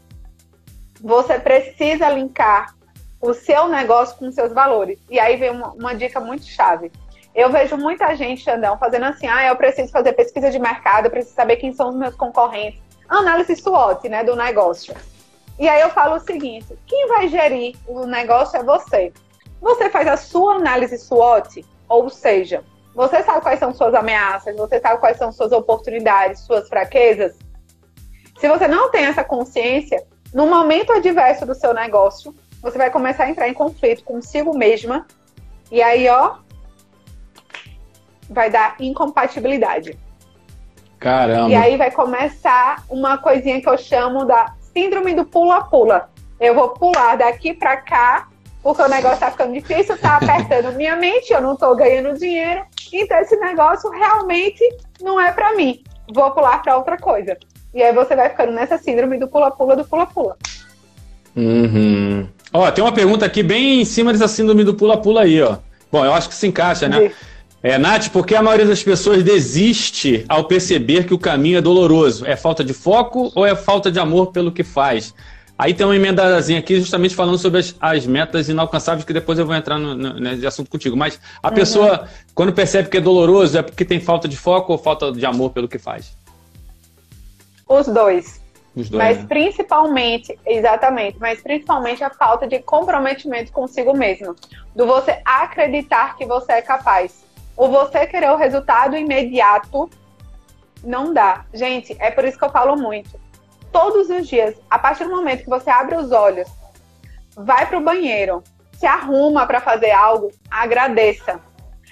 [1.06, 2.74] Você precisa linkar
[3.22, 4.98] o seu negócio com seus valores.
[5.08, 6.92] E aí vem uma, uma dica muito chave.
[7.36, 11.12] Eu vejo muita gente, Xandão, fazendo assim, ah, eu preciso fazer pesquisa de mercado, eu
[11.12, 12.82] preciso saber quem são os meus concorrentes.
[13.08, 14.96] Análise SWOT, né, do negócio.
[15.60, 19.14] E aí eu falo o seguinte: quem vai gerir o negócio é você.
[19.62, 22.64] Você faz a sua análise SWOT, ou seja,
[22.96, 27.38] você sabe quais são suas ameaças, você sabe quais são suas oportunidades, suas fraquezas.
[28.40, 30.04] Se você não tem essa consciência,
[30.36, 35.08] no momento adverso do seu negócio, você vai começar a entrar em conflito consigo mesma.
[35.72, 36.36] E aí, ó,
[38.30, 39.98] vai dar incompatibilidade.
[41.00, 41.50] Caramba.
[41.50, 46.10] E aí vai começar uma coisinha que eu chamo da síndrome do pula-pula.
[46.38, 48.28] Eu vou pular daqui para cá,
[48.62, 52.66] porque o negócio tá ficando difícil, tá apertando minha mente, eu não tô ganhando dinheiro,
[52.92, 54.62] então esse negócio realmente
[55.02, 55.82] não é para mim.
[56.14, 57.38] Vou pular para outra coisa.
[57.76, 60.38] E aí você vai ficando nessa síndrome do pula-pula, do pula-pula.
[61.36, 62.26] Uhum.
[62.54, 65.58] Ó, tem uma pergunta aqui bem em cima dessa síndrome do pula-pula aí, ó.
[65.92, 67.12] Bom, eu acho que se encaixa, né?
[67.62, 71.62] É, Nath, por que a maioria das pessoas desiste ao perceber que o caminho é
[71.62, 72.26] doloroso?
[72.26, 75.14] É falta de foco ou é falta de amor pelo que faz?
[75.58, 79.46] Aí tem uma emendazinha aqui justamente falando sobre as, as metas inalcançáveis, que depois eu
[79.46, 80.96] vou entrar no, no, nesse assunto contigo.
[80.96, 81.54] Mas a uhum.
[81.54, 85.26] pessoa, quando percebe que é doloroso, é porque tem falta de foco ou falta de
[85.26, 86.16] amor pelo que faz?
[87.68, 88.42] Os dois.
[88.76, 89.26] Os dois mas né?
[89.28, 94.36] principalmente, exatamente, mas principalmente a falta de comprometimento consigo mesmo.
[94.76, 97.26] Do você acreditar que você é capaz
[97.56, 99.90] ou você querer o resultado imediato,
[100.84, 101.46] não dá.
[101.54, 103.20] Gente, é por isso que eu falo muito.
[103.72, 106.50] Todos os dias, a partir do momento que você abre os olhos,
[107.36, 111.40] vai para o banheiro, se arruma para fazer algo, agradeça.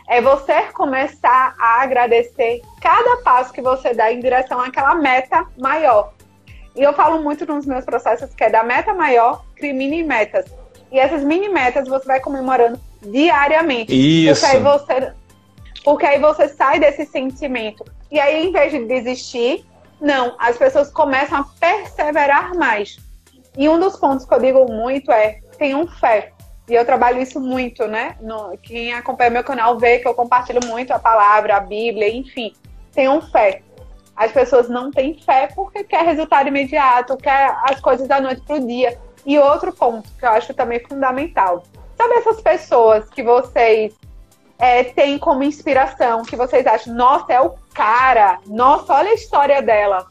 [0.08, 6.14] É você começar a agradecer cada passo que você dá em direção àquela meta maior.
[6.76, 10.46] E eu falo muito nos meus processos que é da meta maior, crie mini metas.
[10.92, 13.94] E essas mini metas você vai comemorando diariamente.
[13.94, 14.42] Isso.
[14.42, 15.14] Porque aí você
[15.84, 17.84] porque aí você sai desse sentimento.
[18.10, 19.66] E aí, em vez de desistir,
[20.00, 22.98] não, as pessoas começam a perseverar mais.
[23.58, 26.33] E um dos pontos que eu digo muito é: tenham fé.
[26.68, 28.16] E eu trabalho isso muito, né?
[28.22, 32.54] No, quem acompanha meu canal vê que eu compartilho muito a palavra, a Bíblia, enfim.
[32.94, 33.62] Tenham fé.
[34.16, 38.56] As pessoas não têm fé porque quer resultado imediato, quer as coisas da noite para
[38.56, 38.98] o dia.
[39.26, 41.64] E outro ponto que eu acho também fundamental.
[41.98, 43.94] Sabe essas pessoas que vocês
[44.58, 49.62] é, tem como inspiração, que vocês acham, nossa, é o cara, nossa, olha a história
[49.62, 50.06] dela.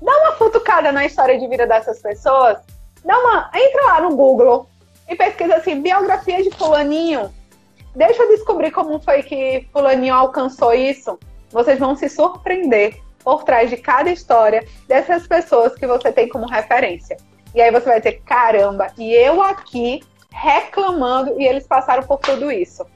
[0.00, 2.58] Dá uma futucada na história de vida dessas pessoas,
[3.04, 4.68] dá uma, entra lá no Google,
[5.12, 7.32] e pesquisa assim, biografia de fulaninho.
[7.94, 11.18] Deixa eu descobrir como foi que fulaninho alcançou isso.
[11.50, 16.46] Vocês vão se surpreender por trás de cada história dessas pessoas que você tem como
[16.46, 17.16] referência.
[17.54, 22.50] E aí você vai ter, caramba, e eu aqui reclamando e eles passaram por tudo
[22.50, 22.86] isso.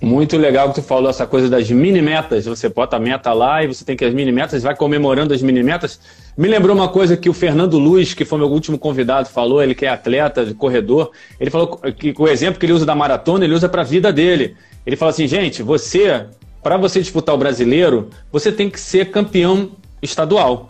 [0.00, 2.44] Muito legal que tu falou essa coisa das mini metas.
[2.44, 5.40] Você bota a meta lá e você tem que as mini metas, vai comemorando as
[5.40, 5.98] mini metas.
[6.36, 9.62] Me lembrou uma coisa que o Fernando Luiz, que foi meu último convidado, falou.
[9.62, 11.12] Ele que é atleta, de corredor.
[11.40, 14.12] Ele falou que o exemplo que ele usa da maratona, ele usa para a vida
[14.12, 14.54] dele.
[14.84, 16.26] Ele fala assim, gente, você,
[16.62, 19.70] para você disputar o brasileiro, você tem que ser campeão
[20.02, 20.68] estadual.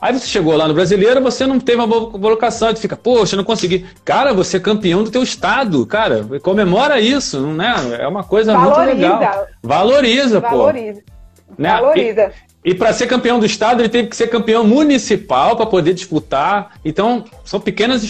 [0.00, 3.36] Aí você chegou lá no brasileiro, você não teve uma boa colocação, tu fica, poxa,
[3.36, 3.84] não consegui.
[4.04, 8.06] Cara, você é campeão do teu estado, cara, comemora isso, não é?
[8.06, 8.80] Uma coisa Valoriza.
[8.80, 9.46] muito legal.
[9.62, 10.58] Valoriza, pô.
[10.58, 11.02] Valoriza.
[11.58, 11.70] Né?
[11.70, 12.32] Valoriza.
[12.68, 16.72] E, para ser campeão do estado, ele teve que ser campeão municipal para poder disputar.
[16.84, 18.02] Então, são pequenas,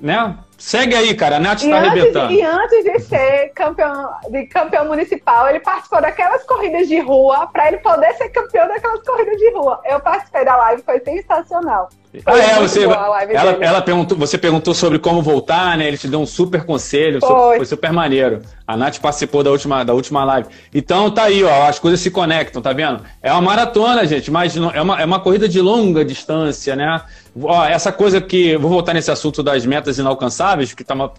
[0.00, 0.38] né?
[0.56, 1.38] Segue aí, cara.
[1.38, 2.32] A Nath está arrebentando.
[2.32, 7.66] E antes de ser campeão, de campeão municipal, ele participou daquelas corridas de rua para
[7.66, 9.80] ele poder ser campeão daquelas corridas de rua.
[9.84, 11.88] Eu participei da live, foi sensacional.
[12.26, 15.86] Ah, é, você, ela, ela perguntou, você perguntou sobre como voltar, né?
[15.86, 18.42] Ele te deu um super conselho, foi, foi super maneiro.
[18.66, 20.48] A Nath participou da última, da última live.
[20.74, 23.02] Então tá aí, ó, as coisas se conectam, tá vendo?
[23.22, 27.00] É uma maratona, gente, mas é uma, é uma corrida de longa distância, né?
[27.42, 28.56] Ó, essa coisa que.
[28.56, 31.12] Vou voltar nesse assunto das metas inalcançáveis, que estava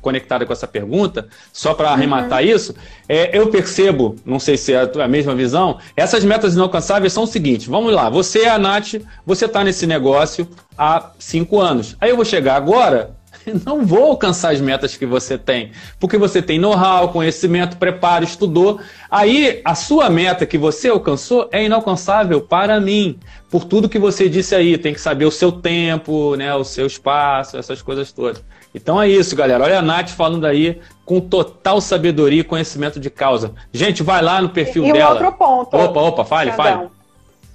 [0.00, 2.48] conectada com essa pergunta, só para arrematar uhum.
[2.48, 2.74] isso.
[3.08, 7.26] É, eu percebo, não sei se é a mesma visão, essas metas inalcançáveis são o
[7.26, 8.94] seguinte: vamos lá, você, a Nath,
[9.26, 11.96] você está nesse negócio há cinco anos.
[12.00, 13.17] Aí eu vou chegar agora
[13.64, 18.80] não vou alcançar as metas que você tem, porque você tem know-how, conhecimento, preparo, estudou.
[19.10, 23.18] Aí a sua meta que você alcançou é inalcançável para mim,
[23.50, 24.76] por tudo que você disse aí.
[24.78, 28.42] Tem que saber o seu tempo, né, o seu espaço, essas coisas todas.
[28.74, 29.64] Então é isso, galera.
[29.64, 33.52] Olha a Nath falando aí com total sabedoria e conhecimento de causa.
[33.72, 35.20] Gente, vai lá no perfil e dela.
[35.20, 35.76] E outro ponto.
[35.76, 36.88] Opa, opa, fale, fale.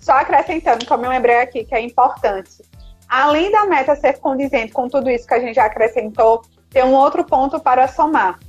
[0.01, 2.63] Só acrescentando, como eu lembrei aqui, que é importante
[3.13, 6.95] além da meta ser condizente com tudo isso que a gente já acrescentou, tem um
[6.95, 8.39] outro ponto para somar.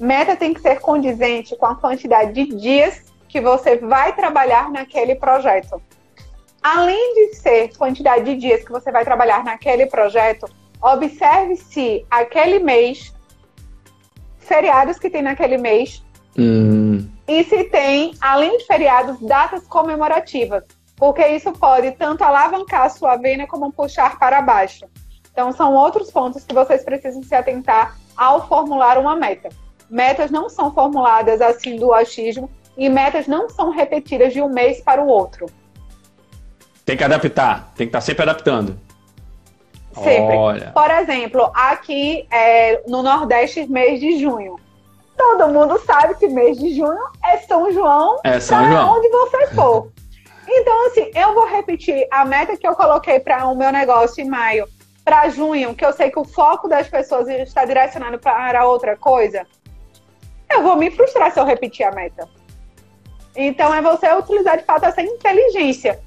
[0.00, 5.14] Meta tem que ser condizente com a quantidade de dias que você vai trabalhar naquele
[5.14, 5.82] projeto.
[6.62, 10.48] Além de ser quantidade de dias que você vai trabalhar naquele projeto,
[10.80, 13.14] observe se aquele mês,
[14.38, 16.02] feriados que tem naquele mês,
[16.38, 17.06] hum.
[17.28, 20.64] e se tem, além de feriados, datas comemorativas
[20.98, 24.84] porque isso pode tanto alavancar a sua venda como puxar para baixo.
[25.32, 29.48] Então, são outros pontos que vocês precisam se atentar ao formular uma meta.
[29.88, 34.80] Metas não são formuladas assim do achismo e metas não são repetidas de um mês
[34.80, 35.46] para o outro.
[36.84, 38.78] Tem que adaptar, tem que estar sempre adaptando.
[39.92, 40.36] Sempre.
[40.36, 40.72] Olha.
[40.72, 44.58] Por exemplo, aqui é, no Nordeste, mês de junho.
[45.16, 48.96] Todo mundo sabe que mês de junho é São João, é São João.
[48.96, 49.92] onde você for.
[50.50, 54.28] Então, assim, eu vou repetir a meta que eu coloquei para o meu negócio em
[54.28, 54.66] maio
[55.04, 59.46] para junho, que eu sei que o foco das pessoas está direcionado para outra coisa.
[60.50, 62.26] Eu vou me frustrar se eu repetir a meta.
[63.36, 66.00] Então, é você utilizar de fato essa inteligência.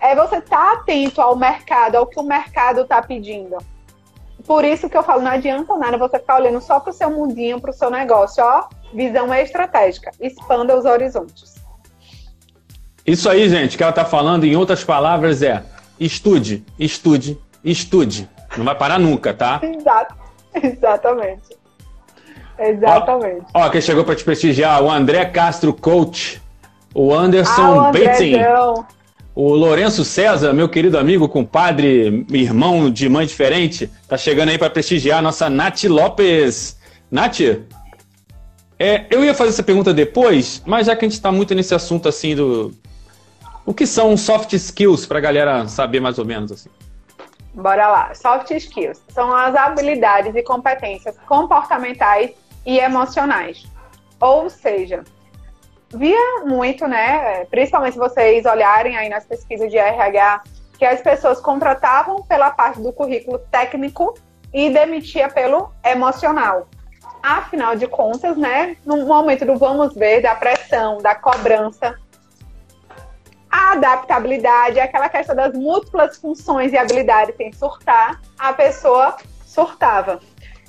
[0.00, 3.56] É você estar tá atento ao mercado, ao que o mercado está pedindo.
[4.44, 7.10] Por isso que eu falo, não adianta nada você ficar olhando só para o seu
[7.10, 8.42] mundinho, para o seu negócio.
[8.44, 10.10] Ó, visão estratégica.
[10.20, 11.61] Expanda os horizontes.
[13.06, 15.64] Isso aí, gente, que ela está falando, em outras palavras, é
[15.98, 18.28] estude, estude, estude.
[18.56, 19.60] Não vai parar nunca, tá?
[19.62, 20.14] Exato.
[20.54, 21.62] Exatamente.
[22.58, 23.46] Exatamente.
[23.54, 26.40] Ó, ó quem chegou para te prestigiar, o André Castro Coach,
[26.94, 28.36] o Anderson ah, Bating,
[29.34, 34.68] o Lourenço César, meu querido amigo, compadre, irmão de mãe diferente, tá chegando aí para
[34.70, 36.78] prestigiar a nossa Nath Lopes.
[37.10, 37.40] Nath,
[38.78, 41.74] é, eu ia fazer essa pergunta depois, mas já que a gente está muito nesse
[41.74, 42.72] assunto assim do
[43.64, 46.70] o que são soft skills para a galera saber mais ou menos assim?
[47.54, 48.14] Bora lá.
[48.14, 52.30] Soft skills são as habilidades e competências comportamentais
[52.64, 53.64] e emocionais.
[54.20, 55.04] Ou seja,
[55.90, 60.42] via muito, né, principalmente vocês olharem aí nas pesquisas de RH,
[60.78, 64.14] que as pessoas contratavam pela parte do currículo técnico
[64.52, 66.68] e demitia pelo emocional.
[67.22, 71.96] Afinal de contas, né, no momento do vamos ver, da pressão, da cobrança,
[73.52, 80.20] a adaptabilidade, aquela questão das múltiplas funções e habilidades sem surtar, a pessoa surtava.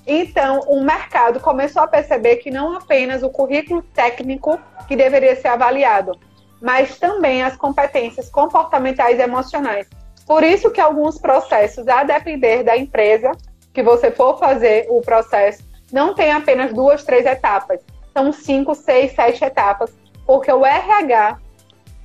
[0.05, 5.47] Então, o mercado começou a perceber que não apenas o currículo técnico que deveria ser
[5.47, 6.19] avaliado,
[6.61, 9.88] mas também as competências comportamentais e emocionais.
[10.27, 13.31] Por isso que alguns processos, a depender da empresa,
[13.73, 17.79] que você for fazer o processo, não tem apenas duas, três etapas.
[18.11, 19.93] São cinco, seis, sete etapas,
[20.25, 21.38] porque o RH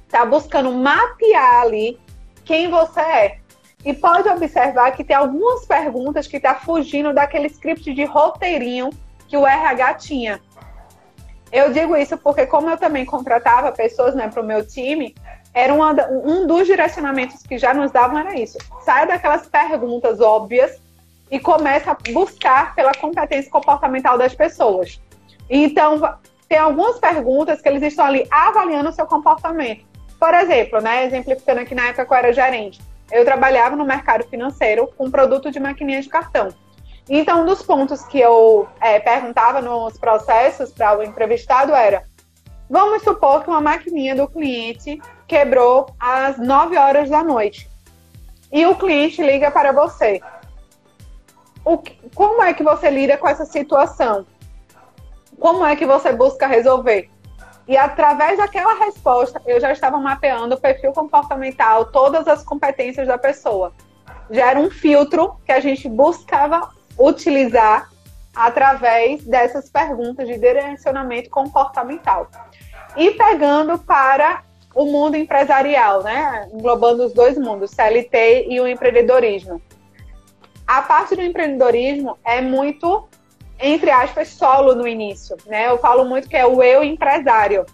[0.09, 2.01] está buscando mapear ali
[2.45, 3.39] quem você é.
[3.85, 8.91] E pode observar que tem algumas perguntas que está fugindo daquele script de roteirinho
[9.29, 10.41] que o RH tinha.
[11.53, 15.15] Eu digo isso porque, como eu também contratava pessoas né, para o meu time,
[15.55, 18.59] era uma, um dos direcionamentos que já nos davam era isso.
[18.83, 20.81] Saia daquelas perguntas óbvias
[21.31, 25.01] e começa a buscar pela competência comportamental das pessoas.
[25.49, 26.01] Então,
[26.49, 29.87] tem algumas perguntas que eles estão ali avaliando o seu comportamento.
[30.19, 34.25] Por exemplo, né, exemplificando aqui na época que eu era gerente, eu trabalhava no mercado
[34.29, 36.49] financeiro com produto de maquininha de cartão.
[37.09, 42.05] Então, um dos pontos que eu é, perguntava nos processos para o entrevistado era:
[42.69, 47.69] vamos supor que uma maquininha do cliente quebrou às 9 horas da noite
[48.53, 50.21] e o cliente liga para você.
[51.65, 51.79] O,
[52.15, 54.27] como é que você lida com essa situação?
[55.39, 57.11] Como é que você busca resolver?
[57.69, 63.19] E através daquela resposta, eu já estava mapeando o perfil comportamental, todas as competências da
[63.19, 63.75] pessoa.
[64.31, 67.91] Já era um filtro que a gente buscava utilizar
[68.35, 72.31] através dessas perguntas de direcionamento comportamental.
[72.97, 74.43] E pegando para
[74.75, 76.49] o mundo empresarial, né?
[76.53, 79.61] Englobando os dois mundos, CLT e o empreendedorismo.
[80.67, 83.09] A parte do empreendedorismo é muito
[83.61, 85.69] entre aspas, solo no início, né?
[85.69, 87.67] Eu falo muito que é o eu empresário.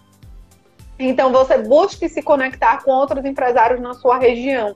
[0.97, 4.75] Então, você busque se conectar com outros empresários na sua região,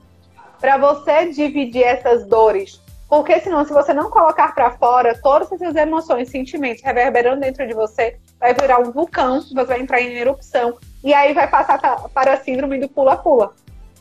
[0.60, 2.80] para você dividir essas dores.
[3.08, 7.74] Porque senão, se você não colocar para fora todas essas emoções, sentimentos reverberando dentro de
[7.74, 11.78] você, vai virar um vulcão, você vai entrar em erupção, e aí vai passar
[12.14, 13.52] para a síndrome do pula-pula.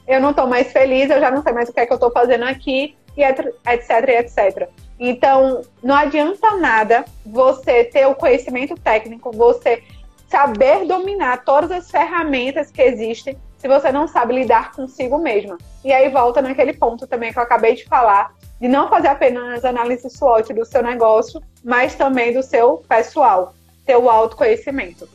[0.08, 1.96] Eu não estou mais feliz, eu já não sei mais o que é que eu
[1.96, 4.70] estou fazendo aqui, e etc, etc.
[5.00, 9.82] Então, não adianta nada você ter o conhecimento técnico, você
[10.28, 15.58] saber dominar todas as ferramentas que existem, se você não sabe lidar consigo mesma.
[15.84, 19.64] E aí volta naquele ponto também que eu acabei de falar, de não fazer apenas
[19.64, 23.54] análise SWOT do seu negócio, mas também do seu pessoal,
[23.86, 25.08] seu autoconhecimento.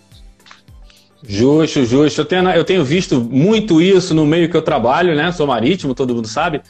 [1.27, 2.21] Justo, justo.
[2.21, 5.33] Eu tenho, eu tenho visto muito isso no meio que eu trabalho, né?
[5.33, 6.61] Sou marítimo, todo mundo sabe.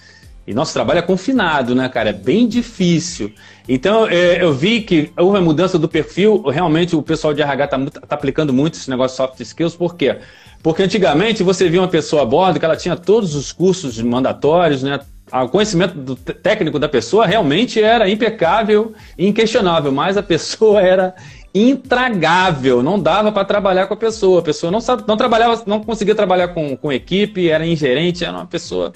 [0.47, 2.11] E nosso trabalho é confinado, né, cara?
[2.11, 3.33] É bem difícil.
[3.69, 6.43] Então, é, eu vi que houve a mudança do perfil.
[6.43, 9.75] Realmente, o pessoal de RH está tá aplicando muito esse negócio de soft skills.
[9.75, 10.19] Por quê?
[10.63, 14.83] Porque antigamente você via uma pessoa a bordo que ela tinha todos os cursos mandatórios,
[14.83, 15.01] né?
[15.33, 21.15] O conhecimento técnico da pessoa realmente era impecável e inquestionável, mas a pessoa era
[21.55, 24.41] intragável, não dava para trabalhar com a pessoa.
[24.41, 28.35] A pessoa não, sabe, não trabalhava, não conseguia trabalhar com, com equipe, era ingerente, era
[28.35, 28.93] uma pessoa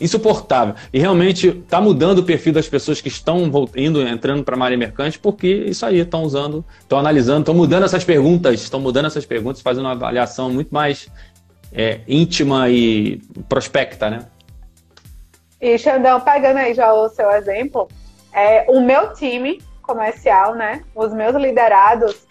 [0.00, 0.74] insuportável.
[0.92, 4.76] E realmente está mudando o perfil das pessoas que estão indo, entrando para a área
[4.76, 9.26] mercante, porque isso aí, estão usando, estão analisando, estão mudando essas perguntas, estão mudando essas
[9.26, 11.08] perguntas, fazendo uma avaliação muito mais
[11.72, 14.26] é, íntima e prospecta, né?
[15.60, 17.86] E Xandão, pegando aí já o seu exemplo,
[18.32, 20.82] é, o meu time comercial, né?
[20.94, 22.26] Os meus liderados,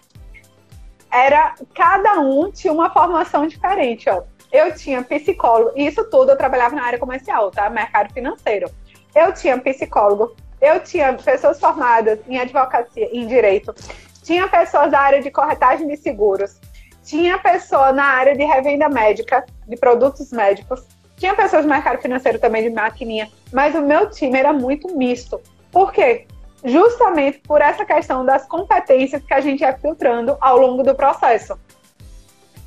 [1.12, 4.22] era cada um tinha uma formação diferente, ó
[4.52, 7.68] eu tinha psicólogo, isso tudo eu trabalhava na área comercial, tá?
[7.70, 8.70] Mercado financeiro.
[9.14, 13.74] Eu tinha psicólogo, eu tinha pessoas formadas em advocacia, em direito,
[14.22, 16.60] tinha pessoas da área de corretagem de seguros,
[17.02, 20.84] tinha pessoa na área de revenda médica, de produtos médicos,
[21.16, 25.40] tinha pessoas do mercado financeiro também de maquininha, mas o meu time era muito misto.
[25.70, 26.26] Por quê?
[26.64, 31.58] Justamente por essa questão das competências que a gente ia filtrando ao longo do processo.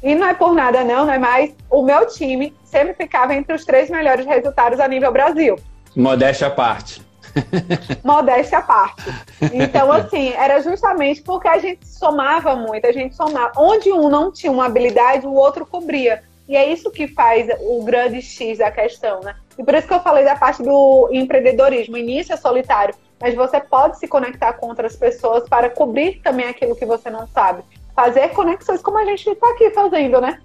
[0.04, 1.56] E não é por nada, não, não é mais.
[1.72, 5.56] O meu time sempre ficava entre os três melhores resultados a nível Brasil.
[5.96, 7.02] Modéstia à parte.
[8.04, 9.02] Modéstia à parte.
[9.54, 13.54] Então, assim, era justamente porque a gente somava muito, a gente somava.
[13.56, 16.22] Onde um não tinha uma habilidade, o outro cobria.
[16.50, 19.34] E é isso que faz o grande X da questão, né?
[19.58, 21.96] E por isso que eu falei da parte do empreendedorismo.
[21.96, 26.48] O início é solitário, mas você pode se conectar com outras pessoas para cobrir também
[26.48, 27.64] aquilo que você não sabe
[27.96, 30.40] fazer conexões como a gente está aqui fazendo, né?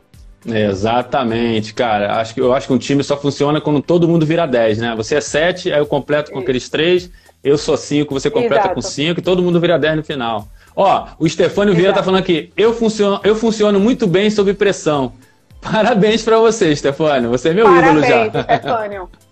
[0.46, 2.16] Exatamente, cara.
[2.20, 4.94] Acho que, eu acho que um time só funciona quando todo mundo vira 10, né?
[4.96, 7.10] Você é 7, aí eu completo com aqueles 3,
[7.42, 8.74] eu sou 5, você completa Exato.
[8.74, 10.46] com 5 e todo mundo vira 10 no final.
[10.76, 15.12] Ó, o Stefânio Vieira tá falando aqui, eu funciono, eu funciono muito bem sob pressão.
[15.60, 17.30] Parabéns para você, Stefânio.
[17.30, 18.42] Você é meu Parabéns, ídolo já.
[18.42, 19.08] Stefânio.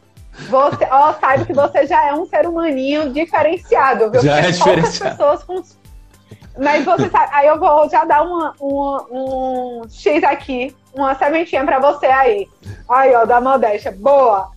[0.51, 4.21] Você, ó, saiba que você já é um ser humaninho diferenciado, viu?
[4.21, 5.17] Já Porque é diferenciado.
[5.17, 5.43] pessoas
[6.59, 11.65] mas você sabe, aí eu vou já dar uma, uma, um X aqui, uma sementinha
[11.65, 12.49] pra você aí.
[12.89, 13.93] Aí, ó, da modéstia.
[13.93, 14.51] Boa!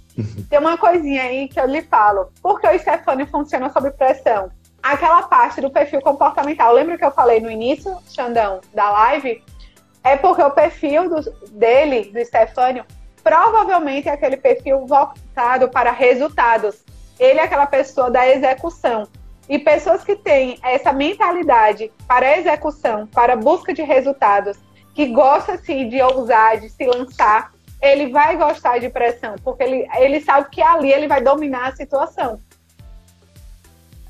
[0.49, 2.29] Tem uma coisinha aí que eu lhe falo.
[2.41, 4.49] Por que o Stefani funciona sob pressão?
[4.81, 6.73] Aquela parte do perfil comportamental.
[6.73, 9.43] Lembra que eu falei no início, Xandão, da live?
[10.03, 11.21] É porque o perfil do,
[11.51, 12.85] dele, do Stefânio,
[13.23, 16.83] provavelmente é aquele perfil voltado para resultados.
[17.19, 19.07] Ele é aquela pessoa da execução.
[19.49, 24.57] E pessoas que têm essa mentalidade para execução, para busca de resultados,
[24.93, 29.87] que gosta sim de ousar, de se lançar, ele vai gostar de pressão, porque ele,
[29.97, 32.39] ele sabe que ali ele vai dominar a situação.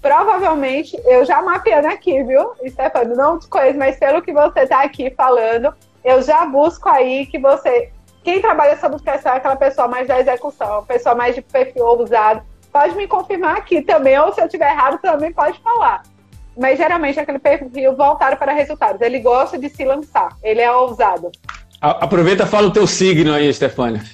[0.02, 3.16] Provavelmente, eu já mapeando aqui, viu, Stefano?
[3.16, 5.74] Não te conheço, mas pelo que você está aqui falando,
[6.04, 7.92] eu já busco aí que você.
[8.24, 11.86] Quem trabalha sob pressão é aquela pessoa mais da execução, a pessoa mais de perfil
[11.86, 12.42] ousado,
[12.80, 16.02] pode me confirmar aqui também, ou se eu estiver errado, também pode falar.
[16.58, 19.02] Mas geralmente aquele perfil voltado para resultados.
[19.02, 21.30] Ele gosta de se lançar, ele é ousado.
[21.82, 24.02] Aproveita e fala o teu signo aí, Stefânia.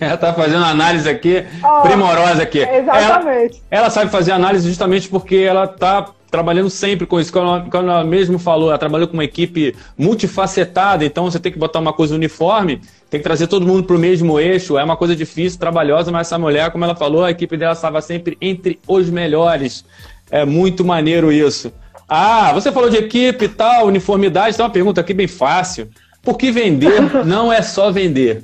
[0.00, 2.60] ela está fazendo análise aqui, oh, primorosa aqui.
[2.60, 3.60] Exatamente.
[3.68, 7.32] Ela, ela, sabe fazer análise justamente porque ela está trabalhando sempre com isso.
[7.32, 11.78] Como ela mesmo falou, ela trabalhou com uma equipe multifacetada, então você tem que botar
[11.78, 12.80] uma coisa uniforme
[13.14, 14.76] tem que trazer todo mundo para o mesmo eixo.
[14.76, 18.00] É uma coisa difícil, trabalhosa, mas essa mulher, como ela falou, a equipe dela estava
[18.00, 19.84] sempre entre os melhores.
[20.32, 21.72] É muito maneiro isso.
[22.08, 24.56] Ah, você falou de equipe e tal, uniformidade.
[24.56, 25.88] Tem uma pergunta aqui bem fácil.
[26.22, 28.42] Por que vender não é só vender?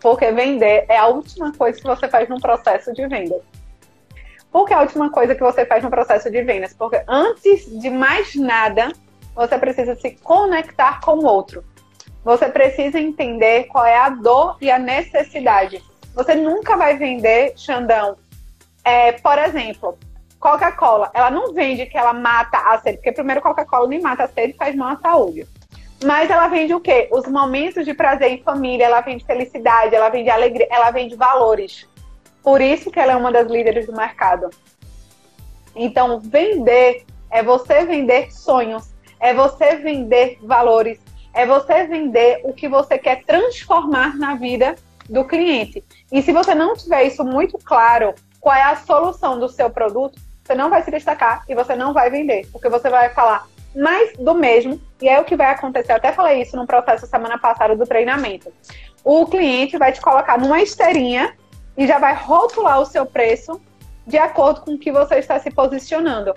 [0.00, 3.36] Porque vender é a última coisa que você faz no processo de venda.
[4.54, 6.72] Por que é a última coisa que você faz no processo de vendas?
[6.72, 8.92] Porque antes de mais nada,
[9.34, 11.64] você precisa se conectar com o outro
[12.24, 15.84] você precisa entender qual é a dor e a necessidade.
[16.14, 18.16] Você nunca vai vender, Xandão,
[18.82, 19.98] é, por exemplo,
[20.40, 21.10] Coca-Cola.
[21.12, 24.54] Ela não vende que ela mata a sede, porque primeiro Coca-Cola nem mata a sede
[24.54, 25.46] faz mal à saúde.
[26.02, 27.08] Mas ela vende o quê?
[27.12, 31.86] Os momentos de prazer em família, ela vende felicidade, ela vende alegria, ela vende valores.
[32.44, 34.50] Por isso que ela é uma das líderes do mercado.
[35.74, 41.00] Então, vender é você vender sonhos, é você vender valores,
[41.32, 44.76] é você vender o que você quer transformar na vida
[45.08, 45.82] do cliente.
[46.12, 50.20] E se você não tiver isso muito claro, qual é a solução do seu produto,
[50.44, 54.16] você não vai se destacar e você não vai vender, porque você vai falar mais
[54.16, 55.92] do mesmo, e é o que vai acontecer.
[55.92, 58.52] Eu até falei isso no processo semana passada do treinamento.
[59.02, 61.34] O cliente vai te colocar numa esteirinha
[61.76, 63.60] e já vai rotular o seu preço
[64.06, 66.34] de acordo com o que você está se posicionando.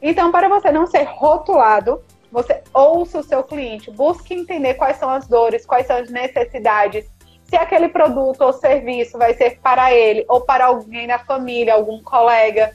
[0.00, 5.10] Então, para você não ser rotulado, você ouça o seu cliente, busque entender quais são
[5.10, 7.06] as dores, quais são as necessidades,
[7.44, 12.02] se aquele produto ou serviço vai ser para ele ou para alguém da família, algum
[12.02, 12.72] colega.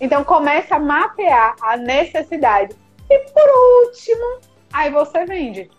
[0.00, 2.74] Então comece a mapear a necessidade.
[3.10, 4.40] E por último,
[4.72, 5.70] aí você vende.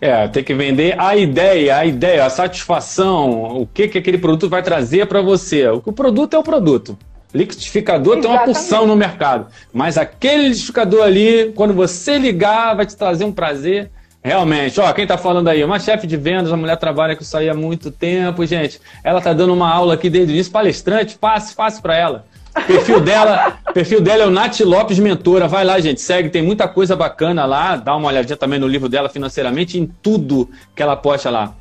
[0.00, 4.48] É, tem que vender a ideia, a ideia, a satisfação, o que, que aquele produto
[4.48, 5.66] vai trazer para você.
[5.68, 6.98] O produto é o produto.
[7.34, 8.22] Liquidificador Exatamente.
[8.22, 9.46] tem uma porção no mercado.
[9.72, 13.90] Mas aquele liquidificador ali, quando você ligar, vai te trazer um prazer.
[14.22, 15.62] Realmente, ó, quem tá falando aí?
[15.62, 18.80] Uma chefe de vendas, uma mulher trabalha com isso aí há muito tempo, gente.
[19.04, 22.24] Ela tá dando uma aula aqui desde o início, palestrante, fácil, fácil para ela.
[22.66, 25.46] Perfil dela, perfil dela é o Nath Lopes Mentora.
[25.46, 27.76] Vai lá, gente, segue, tem muita coisa bacana lá.
[27.76, 31.52] Dá uma olhadinha também no livro dela financeiramente, em tudo que ela posta lá.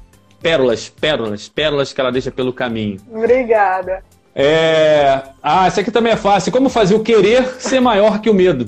[0.41, 3.01] Pérolas, pérolas, pérolas que ela deixa pelo caminho.
[3.11, 4.01] Obrigada.
[4.33, 5.23] É...
[5.43, 6.53] Ah, essa aqui também é fácil.
[6.53, 8.65] Como fazer o querer ser maior que o medo?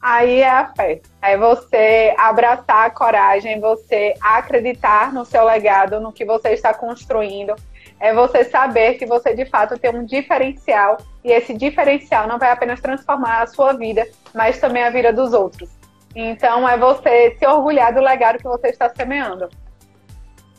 [0.00, 1.02] Aí é a fé.
[1.20, 7.54] É você abraçar a coragem, você acreditar no seu legado, no que você está construindo.
[8.00, 12.50] É você saber que você de fato tem um diferencial e esse diferencial não vai
[12.50, 15.68] apenas transformar a sua vida, mas também a vida dos outros.
[16.14, 19.48] Então é você se orgulhar do legado que você está semeando.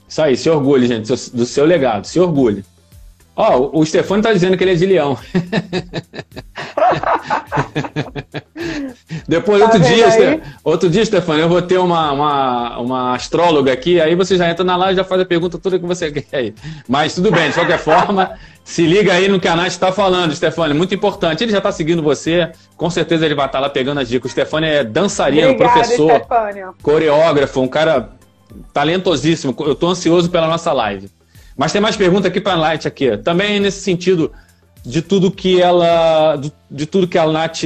[0.07, 2.65] Isso aí, se orgulhe, gente, do seu legado, se orgulhe.
[3.35, 5.17] Ó, oh, o Stefano tá dizendo que ele é de leão.
[9.27, 10.41] Depois, tá outro dia, Ste...
[10.63, 14.63] outro dia, Stefano, eu vou ter uma, uma, uma astróloga aqui, aí você já entra
[14.63, 16.53] na live e já faz a pergunta toda que você quer aí.
[16.87, 18.31] Mas tudo bem, de qualquer forma,
[18.63, 21.43] se liga aí no que a Nath está falando, Stefano, muito importante.
[21.43, 24.31] Ele já está seguindo você, com certeza ele vai estar tá lá pegando as dicas.
[24.31, 26.75] O Stefano é dançarino, Obrigada, professor, Stefânio.
[26.81, 28.09] coreógrafo, um cara
[28.73, 29.55] talentosíssimo.
[29.59, 31.09] Eu estou ansioso pela nossa live.
[31.59, 33.17] Mas tem mais pergunta aqui para a Light aqui.
[33.17, 34.31] Também nesse sentido
[34.81, 36.37] de tudo que ela,
[36.71, 37.65] de, tudo que a Nath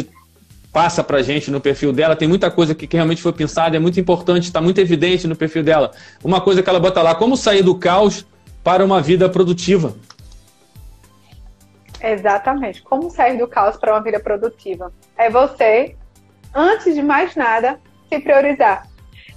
[0.72, 3.80] passa para gente no perfil dela, tem muita coisa que, que realmente foi pensada, é
[3.80, 5.92] muito importante, está muito evidente no perfil dela.
[6.24, 8.26] Uma coisa que ela bota lá, como sair do caos
[8.64, 9.94] para uma vida produtiva.
[12.02, 12.82] Exatamente.
[12.82, 14.92] Como sair do caos para uma vida produtiva?
[15.16, 15.96] É você,
[16.52, 17.80] antes de mais nada,
[18.10, 18.88] se priorizar.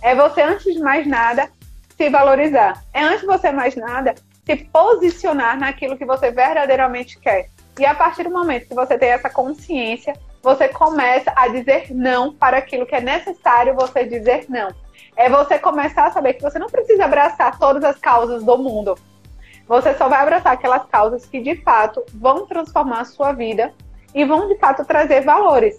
[0.00, 1.50] É você, antes de mais nada,
[1.94, 2.82] se valorizar.
[2.94, 4.14] É antes de você mais nada,
[4.46, 7.48] se posicionar naquilo que você verdadeiramente quer.
[7.78, 12.32] E a partir do momento que você tem essa consciência, você começa a dizer não
[12.32, 14.68] para aquilo que é necessário você dizer não.
[15.16, 18.96] É você começar a saber que você não precisa abraçar todas as causas do mundo.
[19.66, 23.74] Você só vai abraçar aquelas causas que de fato vão transformar a sua vida
[24.14, 25.76] e vão de fato trazer valores.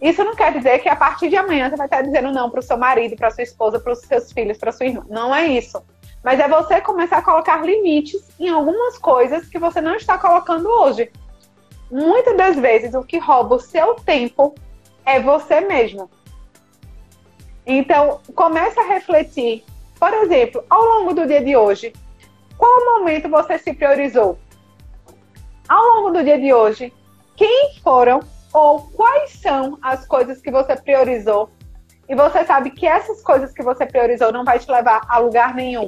[0.00, 2.60] Isso não quer dizer que a partir de amanhã você vai estar dizendo não para
[2.60, 5.04] o seu marido, para sua esposa, para os seus filhos, para sua irmã.
[5.08, 5.82] Não é isso.
[6.26, 10.68] Mas é você começar a colocar limites em algumas coisas que você não está colocando
[10.68, 11.08] hoje.
[11.88, 14.52] Muitas das vezes o que rouba o seu tempo
[15.04, 16.10] é você mesmo.
[17.64, 19.62] Então, comece a refletir.
[20.00, 21.92] Por exemplo, ao longo do dia de hoje,
[22.58, 24.36] qual momento você se priorizou?
[25.68, 26.92] Ao longo do dia de hoje,
[27.36, 28.18] quem foram
[28.52, 31.50] ou quais são as coisas que você priorizou
[32.08, 35.54] e você sabe que essas coisas que você priorizou não vai te levar a lugar
[35.54, 35.86] nenhum.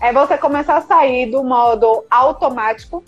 [0.00, 3.04] É você começar a sair do modo automático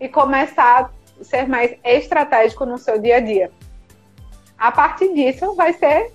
[0.00, 3.50] e começar a ser mais estratégico no seu dia a dia.
[4.58, 6.12] A partir disso, vai ser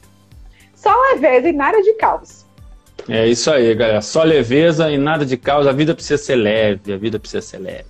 [0.75, 2.45] só leveza e nada de caos.
[3.09, 4.01] É isso aí, galera.
[4.01, 5.65] Só leveza e nada de caos.
[5.65, 7.85] A vida precisa ser leve, a vida precisa ser leve.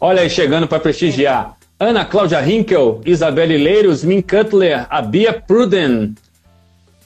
[0.00, 1.56] Olha aí, chegando para prestigiar.
[1.78, 6.14] Ana Cláudia Hinkel, Isabelle Leiros, Min Cutler, a Bia Pruden.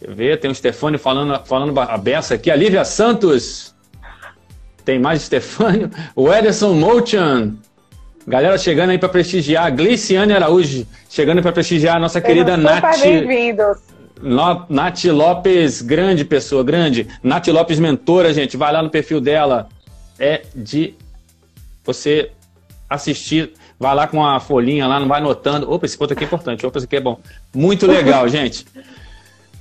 [0.00, 2.50] Eu ver, tem o Stefânio falando, falando a beça aqui.
[2.50, 3.71] A Lívia Santos.
[4.84, 5.90] Tem mais Stefânio.
[6.14, 7.54] O Ederson Mochan.
[8.26, 9.74] Galera chegando aí para prestigiar.
[9.74, 10.86] Gliciane Araújo.
[11.08, 13.00] Chegando para prestigiar a nossa querida Nath.
[13.00, 13.78] Bem-vindos.
[14.68, 17.08] Nath Lopes, grande pessoa, grande.
[17.22, 18.56] Nath Lopes, mentora, gente.
[18.56, 19.68] Vai lá no perfil dela.
[20.18, 20.94] É de
[21.84, 22.30] você
[22.88, 23.52] assistir
[23.82, 25.68] vai lá com a folhinha lá, não vai anotando.
[25.68, 27.18] Opa, esse ponto aqui é importante, opa, esse aqui é bom.
[27.52, 28.64] Muito legal, gente.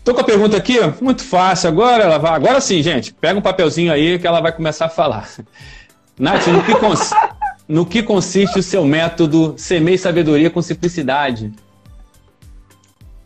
[0.04, 1.70] Tô com a pergunta aqui, muito fácil.
[1.70, 2.34] Agora ela vai.
[2.34, 3.14] Agora sim, gente.
[3.14, 5.30] Pega um papelzinho aí que ela vai começar a falar.
[6.18, 7.10] Nath, no que, cons...
[7.68, 11.52] no que consiste o seu método Semeie Sabedoria com Simplicidade?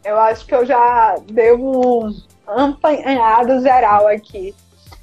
[0.03, 2.13] Eu acho que eu já dei um
[2.47, 4.53] apanhado geral aqui.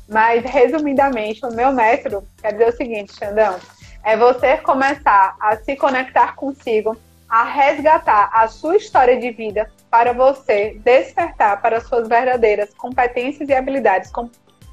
[0.09, 3.57] Mas, resumidamente, o meu método quer dizer o seguinte, Xandão
[4.05, 6.97] é você começar a se conectar consigo,
[7.33, 13.55] a resgatar a sua história de vida para você despertar para suas verdadeiras competências e
[13.55, 14.12] habilidades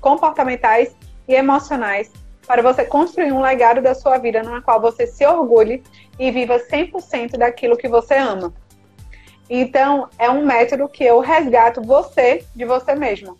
[0.01, 0.93] comportamentais
[1.25, 2.11] e emocionais,
[2.45, 5.81] para você construir um legado da sua vida na qual você se orgulhe
[6.19, 8.53] e viva 100% daquilo que você ama.
[9.49, 13.37] Então, é um método que eu resgato você de você mesmo.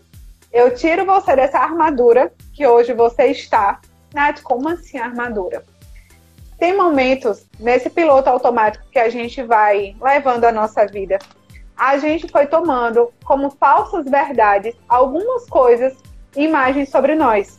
[0.50, 3.82] Eu tiro você dessa armadura que hoje você está.
[4.14, 5.66] Nath, como assim armadura?
[6.60, 11.18] Tem momentos nesse piloto automático que a gente vai levando a nossa vida.
[11.76, 15.96] A gente foi tomando como falsas verdades algumas coisas,
[16.36, 17.58] imagens sobre nós.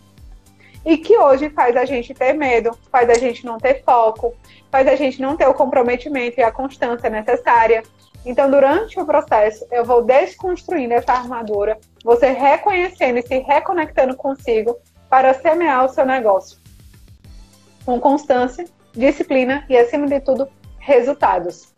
[0.84, 4.34] E que hoje faz a gente ter medo, faz a gente não ter foco,
[4.70, 7.82] faz a gente não ter o comprometimento e a constância necessária.
[8.24, 14.76] Então, durante o processo, eu vou desconstruindo essa armadura, você reconhecendo e se reconectando consigo
[15.08, 16.58] para semear o seu negócio.
[17.84, 21.72] Com constância disciplina e, acima de tudo, resultados.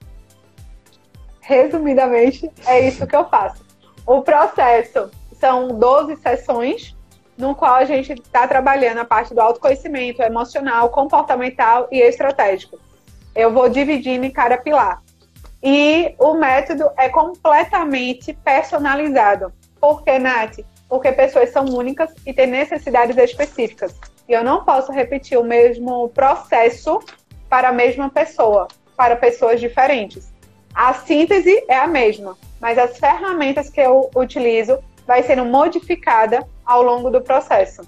[1.40, 3.64] Resumidamente, é isso que eu faço.
[4.06, 6.96] O processo são 12 sessões,
[7.36, 12.78] no qual a gente está trabalhando a parte do autoconhecimento emocional, comportamental e estratégico.
[13.34, 15.02] Eu vou dividindo em cada pilar.
[15.62, 19.52] E o método é completamente personalizado.
[19.80, 20.58] Por que, Nath?
[20.88, 23.94] Porque pessoas são únicas e têm necessidades específicas.
[24.28, 27.00] E eu não posso repetir o mesmo processo
[27.48, 30.32] para a mesma pessoa, para pessoas diferentes.
[30.74, 36.82] A síntese é a mesma, mas as ferramentas que eu utilizo vai sendo modificada ao
[36.82, 37.82] longo do processo.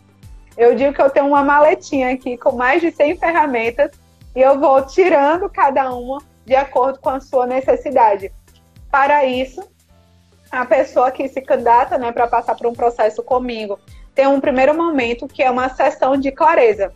[0.57, 3.91] Eu digo que eu tenho uma maletinha aqui com mais de 100 ferramentas
[4.37, 8.33] e eu vou tirando cada uma de acordo com a sua necessidade.
[8.91, 9.67] Para isso,
[10.51, 13.79] a pessoa que se candidata né, para passar por um processo comigo
[14.15, 16.93] tem um primeiro momento que é uma sessão de clareza.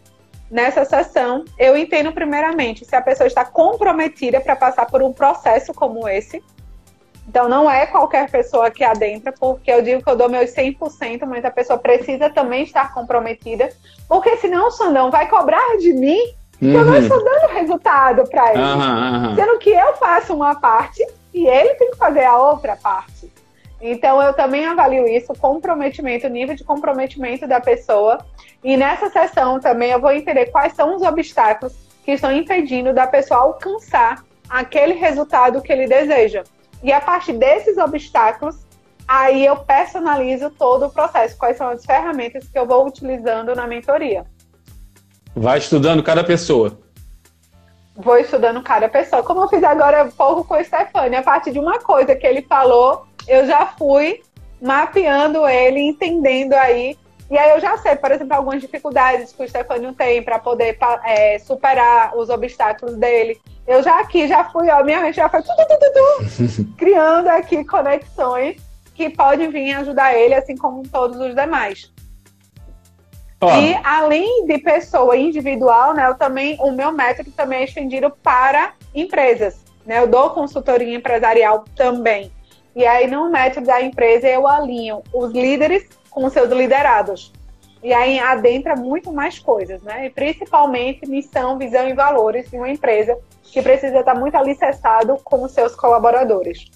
[0.51, 5.75] Nessa sessão, eu entendo primeiramente se a pessoa está comprometida para passar por um processo
[5.75, 6.43] como esse.
[7.29, 11.27] Então, não é qualquer pessoa que adentra, porque eu digo que eu dou meus 100%,
[11.27, 13.69] mas a pessoa precisa também estar comprometida,
[14.09, 16.99] porque senão o Sandão vai cobrar de mim que eu não uhum.
[16.99, 18.63] estou dando resultado para ele.
[18.63, 19.35] Uhum, uhum.
[19.37, 23.31] Sendo que eu faço uma parte e ele tem que fazer a outra parte.
[23.81, 28.19] Então, eu também avalio isso, comprometimento, nível de comprometimento da pessoa.
[28.63, 31.75] E nessa sessão também eu vou entender quais são os obstáculos
[32.05, 36.43] que estão impedindo da pessoa alcançar aquele resultado que ele deseja.
[36.83, 38.57] E a partir desses obstáculos,
[39.07, 43.67] aí eu personalizo todo o processo, quais são as ferramentas que eu vou utilizando na
[43.67, 44.25] mentoria.
[45.35, 46.79] Vai estudando cada pessoa.
[47.97, 49.23] Vou estudando cada pessoa.
[49.23, 52.27] Como eu fiz agora um pouco com o Stefani, a partir de uma coisa que
[52.27, 54.23] ele falou, eu já fui
[54.61, 56.97] mapeando ele, entendendo aí.
[57.31, 60.79] E aí eu já sei, por exemplo, algumas dificuldades que o Stefano tem para poder
[61.05, 63.39] é, superar os obstáculos dele.
[63.67, 67.63] Eu já aqui, já fui, ó, minha mente já foi tu, tu, tu, criando aqui
[67.65, 68.57] conexões
[68.95, 71.93] que podem vir ajudar ele, assim como todos os demais.
[73.41, 73.47] Oh.
[73.47, 78.73] E além de pessoa individual, né, eu também, o meu método também é estendido para
[78.95, 79.63] empresas.
[79.87, 80.01] Né?
[80.01, 82.33] Eu dou consultoria empresarial também.
[82.79, 87.33] E aí, no método da empresa, eu alinho os líderes com seus liderados.
[87.83, 90.07] E aí adentra muito mais coisas, né?
[90.07, 95.43] E principalmente missão, visão e valores de uma empresa que precisa estar muito alicerçado com
[95.43, 96.67] os seus colaboradores.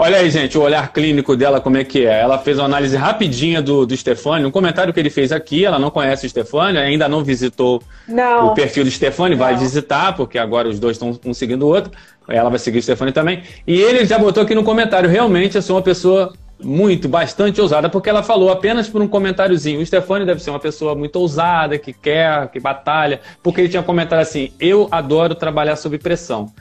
[0.00, 2.20] Olha aí, gente, o olhar clínico dela, como é que é.
[2.20, 5.76] Ela fez uma análise rapidinha do, do Stefani, um comentário que ele fez aqui, ela
[5.76, 8.46] não conhece o Stefani, ainda não visitou não.
[8.46, 11.90] o perfil do Stefani, vai visitar, porque agora os dois estão um seguindo o outro,
[12.28, 13.42] ela vai seguir o Stefani também.
[13.66, 16.32] E ele já botou aqui no comentário, realmente eu sou uma pessoa
[16.62, 19.80] muito, bastante ousada, porque ela falou apenas por um comentáriozinho.
[19.80, 23.82] O Stefani deve ser uma pessoa muito ousada, que quer, que batalha, porque ele tinha
[23.82, 26.52] comentado assim: eu adoro trabalhar sob pressão.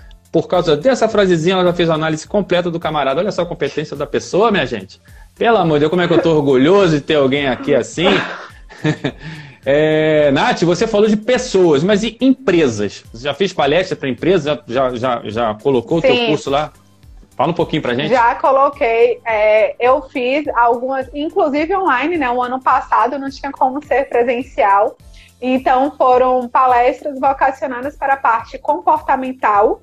[0.41, 3.19] Por causa dessa frasezinha, ela já fez a análise completa do camarada.
[3.19, 5.01] Olha só a competência da pessoa, minha gente.
[5.35, 8.05] Pelo amor de Deus, como é que eu tô orgulhoso de ter alguém aqui assim.
[9.69, 13.03] É, Nath, você falou de pessoas, mas e empresas?
[13.11, 14.63] Você já fez palestra para empresa?
[14.65, 16.07] Já, já, já colocou Sim.
[16.07, 16.71] o teu curso lá?
[17.35, 18.07] Fala um pouquinho pra gente.
[18.07, 22.29] Já coloquei, é, eu fiz algumas, inclusive online, né?
[22.31, 24.95] O ano passado não tinha como ser presencial.
[25.41, 29.81] Então foram palestras vocacionadas para a parte comportamental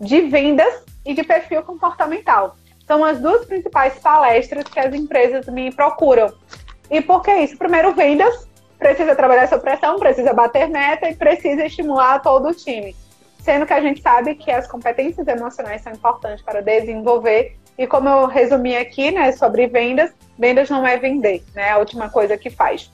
[0.00, 2.56] de vendas e de perfil comportamental.
[2.86, 6.32] São as duas principais palestras que as empresas me procuram.
[6.90, 7.56] E por que isso?
[7.56, 8.48] Primeiro, vendas,
[8.78, 12.96] precisa trabalhar essa pressão, precisa bater meta e precisa estimular todo o time.
[13.38, 17.56] Sendo que a gente sabe que as competências emocionais são importantes para desenvolver.
[17.78, 21.70] E como eu resumi aqui, né, sobre vendas, vendas não é vender, né?
[21.70, 22.90] A última coisa que faz.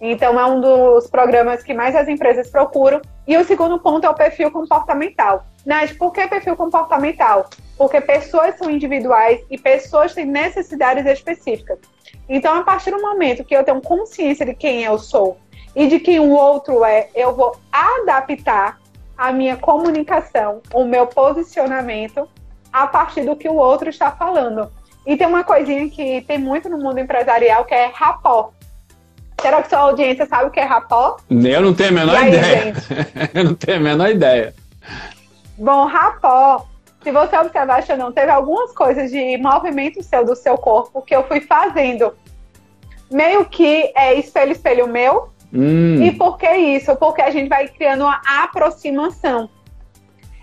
[0.00, 3.00] Então, é um dos programas que mais as empresas procuram.
[3.26, 5.46] E o segundo ponto é o perfil comportamental.
[5.64, 7.48] Nath, por que perfil comportamental?
[7.76, 11.78] Porque pessoas são individuais e pessoas têm necessidades específicas.
[12.28, 15.38] Então, a partir do momento que eu tenho consciência de quem eu sou
[15.74, 18.78] e de quem o outro é, eu vou adaptar
[19.16, 22.28] a minha comunicação, o meu posicionamento
[22.72, 24.70] a partir do que o outro está falando.
[25.06, 28.52] E tem uma coisinha que tem muito no mundo empresarial que é rapó.
[29.40, 31.18] Será que sua audiência sabe o que é rapó?
[31.30, 32.74] Eu não tenho a menor aí, ideia.
[33.34, 34.54] eu não tenho a menor ideia.
[35.58, 36.66] Bom, rapó,
[37.02, 41.22] se você observar, não teve algumas coisas de movimento seu do seu corpo que eu
[41.24, 42.12] fui fazendo.
[43.10, 45.30] Meio que é espelho, espelho meu.
[45.52, 46.02] Hum.
[46.02, 46.96] E por que isso?
[46.96, 49.48] Porque a gente vai criando uma aproximação.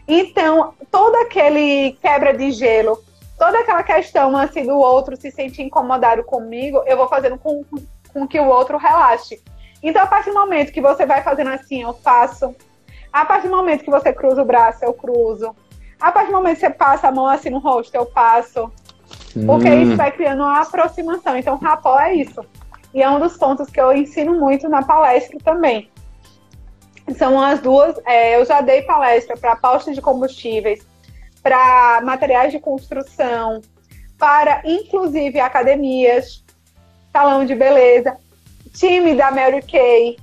[0.08, 2.98] Então, todo aquele quebra de gelo,
[3.38, 7.64] toda aquela questão assim do outro se sentir incomodado comigo, eu vou fazendo com
[8.14, 9.41] com que o outro relaxe.
[9.82, 12.55] Então, a partir do momento que você vai fazendo assim, eu faço.
[13.11, 15.53] A partir do momento que você cruza o braço, eu cruzo.
[15.99, 18.72] A partir do momento que você passa a mão assim no rosto, eu passo.
[19.45, 19.82] Porque hum.
[19.84, 21.36] isso vai criando uma aproximação.
[21.36, 22.45] Então, rapó é isso.
[22.93, 25.89] E é um dos pontos que eu ensino muito na palestra também.
[27.18, 27.99] São as duas.
[28.05, 30.86] É, eu já dei palestra para postos de combustíveis,
[31.41, 33.59] para materiais de construção,
[34.18, 36.43] para inclusive academias
[37.14, 38.18] salão de beleza,
[38.74, 40.18] time da Mary Kay.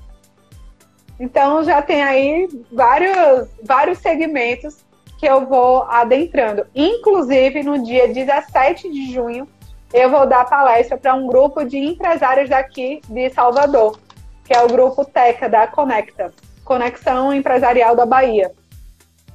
[1.20, 4.78] Então já tem aí vários, vários segmentos
[5.18, 6.66] que eu vou adentrando.
[6.74, 9.47] Inclusive, no dia 17 de junho,
[9.93, 14.01] eu vou dar palestra para um grupo de empresários daqui de Salvador,
[14.45, 16.32] que é o grupo TECA da Conecta,
[16.64, 18.51] Conexão Empresarial da Bahia.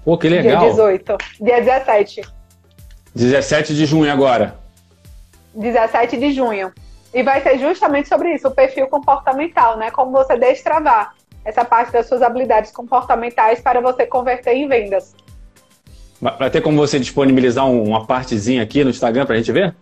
[0.04, 0.60] Pô, que legal.
[0.60, 2.22] Dia 18, dia 17.
[3.14, 4.58] 17 de junho agora.
[5.54, 6.72] 17 de junho.
[7.16, 9.90] E vai ser justamente sobre isso, o perfil comportamental, né?
[9.90, 15.16] Como você destravar essa parte das suas habilidades comportamentais para você converter em vendas.
[16.20, 19.74] Vai ter como você disponibilizar uma partezinha aqui no Instagram para a gente ver?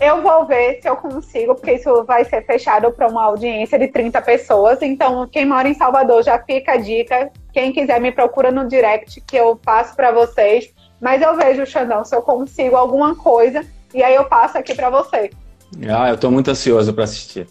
[0.00, 3.88] Eu vou ver se eu consigo, porque isso vai ser fechado para uma audiência de
[3.88, 4.82] 30 pessoas.
[4.82, 7.32] Então, quem mora em Salvador já fica a dica.
[7.52, 10.72] Quem quiser me procura no direct que eu passo para vocês.
[11.00, 14.90] Mas eu vejo, Xandão, se eu consigo alguma coisa e aí eu passo aqui para
[14.90, 15.30] você.
[15.88, 17.46] Ah, eu estou muito ansioso para assistir.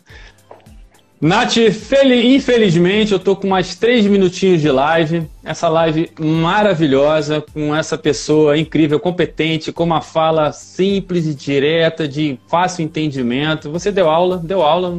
[1.24, 5.26] Nath, infelizmente eu tô com mais três minutinhos de live.
[5.42, 12.38] Essa live maravilhosa, com essa pessoa incrível, competente, com uma fala simples e direta, de
[12.50, 13.72] fácil entendimento.
[13.72, 14.94] Você deu aula, deu aula,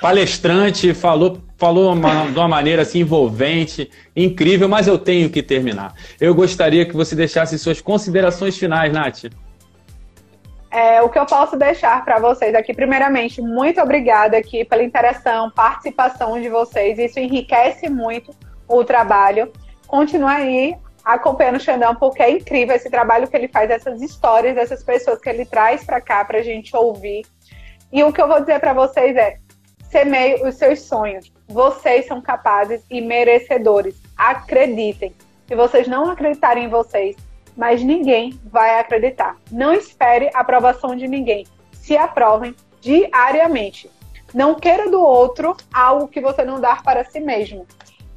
[0.00, 5.92] palestrante, falou, falou uma, de uma maneira assim envolvente, incrível, mas eu tenho que terminar.
[6.18, 9.24] Eu gostaria que você deixasse suas considerações finais, Nath.
[10.74, 15.48] É, o que eu posso deixar para vocês aqui, primeiramente, muito obrigada aqui pela interação,
[15.48, 16.98] participação de vocês.
[16.98, 18.34] Isso enriquece muito
[18.66, 19.52] o trabalho.
[19.86, 24.56] Continue aí acompanhando o Xandão, porque é incrível esse trabalho que ele faz, essas histórias
[24.56, 27.24] dessas pessoas que ele traz para cá para a gente ouvir.
[27.92, 29.38] E o que eu vou dizer para vocês é:
[29.88, 31.32] semeie os seus sonhos.
[31.46, 33.94] Vocês são capazes e merecedores.
[34.16, 35.14] Acreditem.
[35.46, 37.14] Se vocês não acreditarem em vocês,
[37.56, 39.36] mas ninguém vai acreditar.
[39.50, 41.46] Não espere a aprovação de ninguém.
[41.72, 43.90] Se aprovem diariamente.
[44.32, 47.66] Não queira do outro algo que você não dá para si mesmo.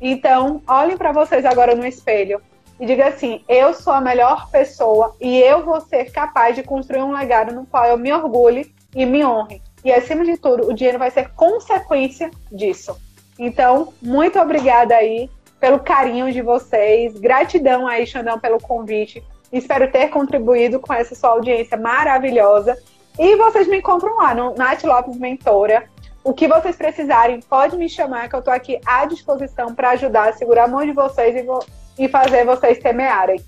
[0.02, 2.42] Então, olhem para vocês agora no espelho
[2.80, 7.02] e diga assim: eu sou a melhor pessoa e eu vou ser capaz de construir
[7.02, 9.62] um legado no qual eu me orgulhe e me honre.
[9.84, 12.98] E acima de tudo, o dinheiro vai ser consequência disso.
[13.40, 15.30] Então, muito obrigada aí
[15.60, 17.14] pelo carinho de vocês.
[17.20, 19.24] Gratidão aí, Xandão, pelo convite.
[19.52, 22.78] Espero ter contribuído com essa sua audiência maravilhosa.
[23.18, 25.90] E vocês me encontram lá no Nath Lopes Mentora.
[26.24, 30.34] O que vocês precisarem, pode me chamar, que eu estou aqui à disposição para ajudar,
[30.34, 33.42] segurar a mão de vocês e, e fazer vocês semearem.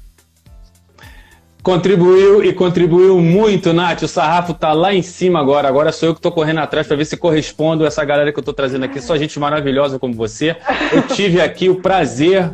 [1.62, 4.04] Contribuiu e contribuiu muito, Nath.
[4.04, 5.68] O sarrafo tá lá em cima agora.
[5.68, 8.44] Agora sou eu que tô correndo atrás para ver se correspondo essa galera que eu
[8.44, 9.02] tô trazendo aqui.
[9.02, 10.56] Só gente maravilhosa como você.
[10.92, 12.50] Eu tive aqui o prazer,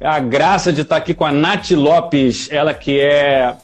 [0.00, 3.54] a graça de estar aqui com a Nath Lopes, ela que é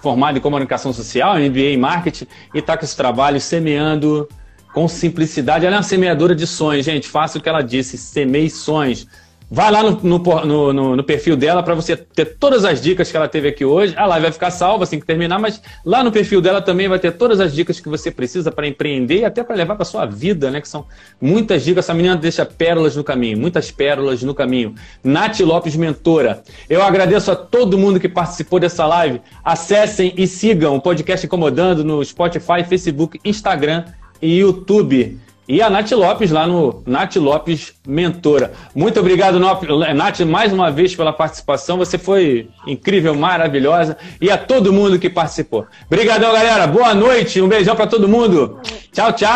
[0.00, 4.28] formada em comunicação social, MBA em marketing, e está com esse trabalho semeando
[4.72, 5.66] com simplicidade.
[5.66, 7.08] Ela é uma semeadora de sonhos, gente.
[7.08, 9.06] Faça o que ela disse, semeie sonhos.
[9.50, 13.16] Vai lá no, no, no, no perfil dela para você ter todas as dicas que
[13.16, 13.94] ela teve aqui hoje.
[13.96, 16.98] A live vai ficar salva assim que terminar, mas lá no perfil dela também vai
[16.98, 20.04] ter todas as dicas que você precisa para empreender e até para levar para sua
[20.04, 20.60] vida, né?
[20.60, 20.84] Que são
[21.18, 21.86] muitas dicas.
[21.86, 24.74] Essa menina deixa pérolas no caminho, muitas pérolas no caminho.
[25.02, 26.42] Nath Lopes, mentora.
[26.68, 29.22] Eu agradeço a todo mundo que participou dessa live.
[29.42, 33.86] Acessem e sigam o podcast Incomodando no Spotify, Facebook, Instagram
[34.20, 35.18] e YouTube.
[35.48, 38.52] E a Nath Lopes lá no Nath Lopes Mentora.
[38.74, 41.78] Muito obrigado, Nath, mais uma vez pela participação.
[41.78, 43.96] Você foi incrível, maravilhosa.
[44.20, 45.66] E a todo mundo que participou.
[45.86, 46.66] Obrigadão, galera.
[46.66, 47.40] Boa noite.
[47.40, 48.60] Um beijão para todo mundo.
[48.92, 49.28] Tchau, tchau.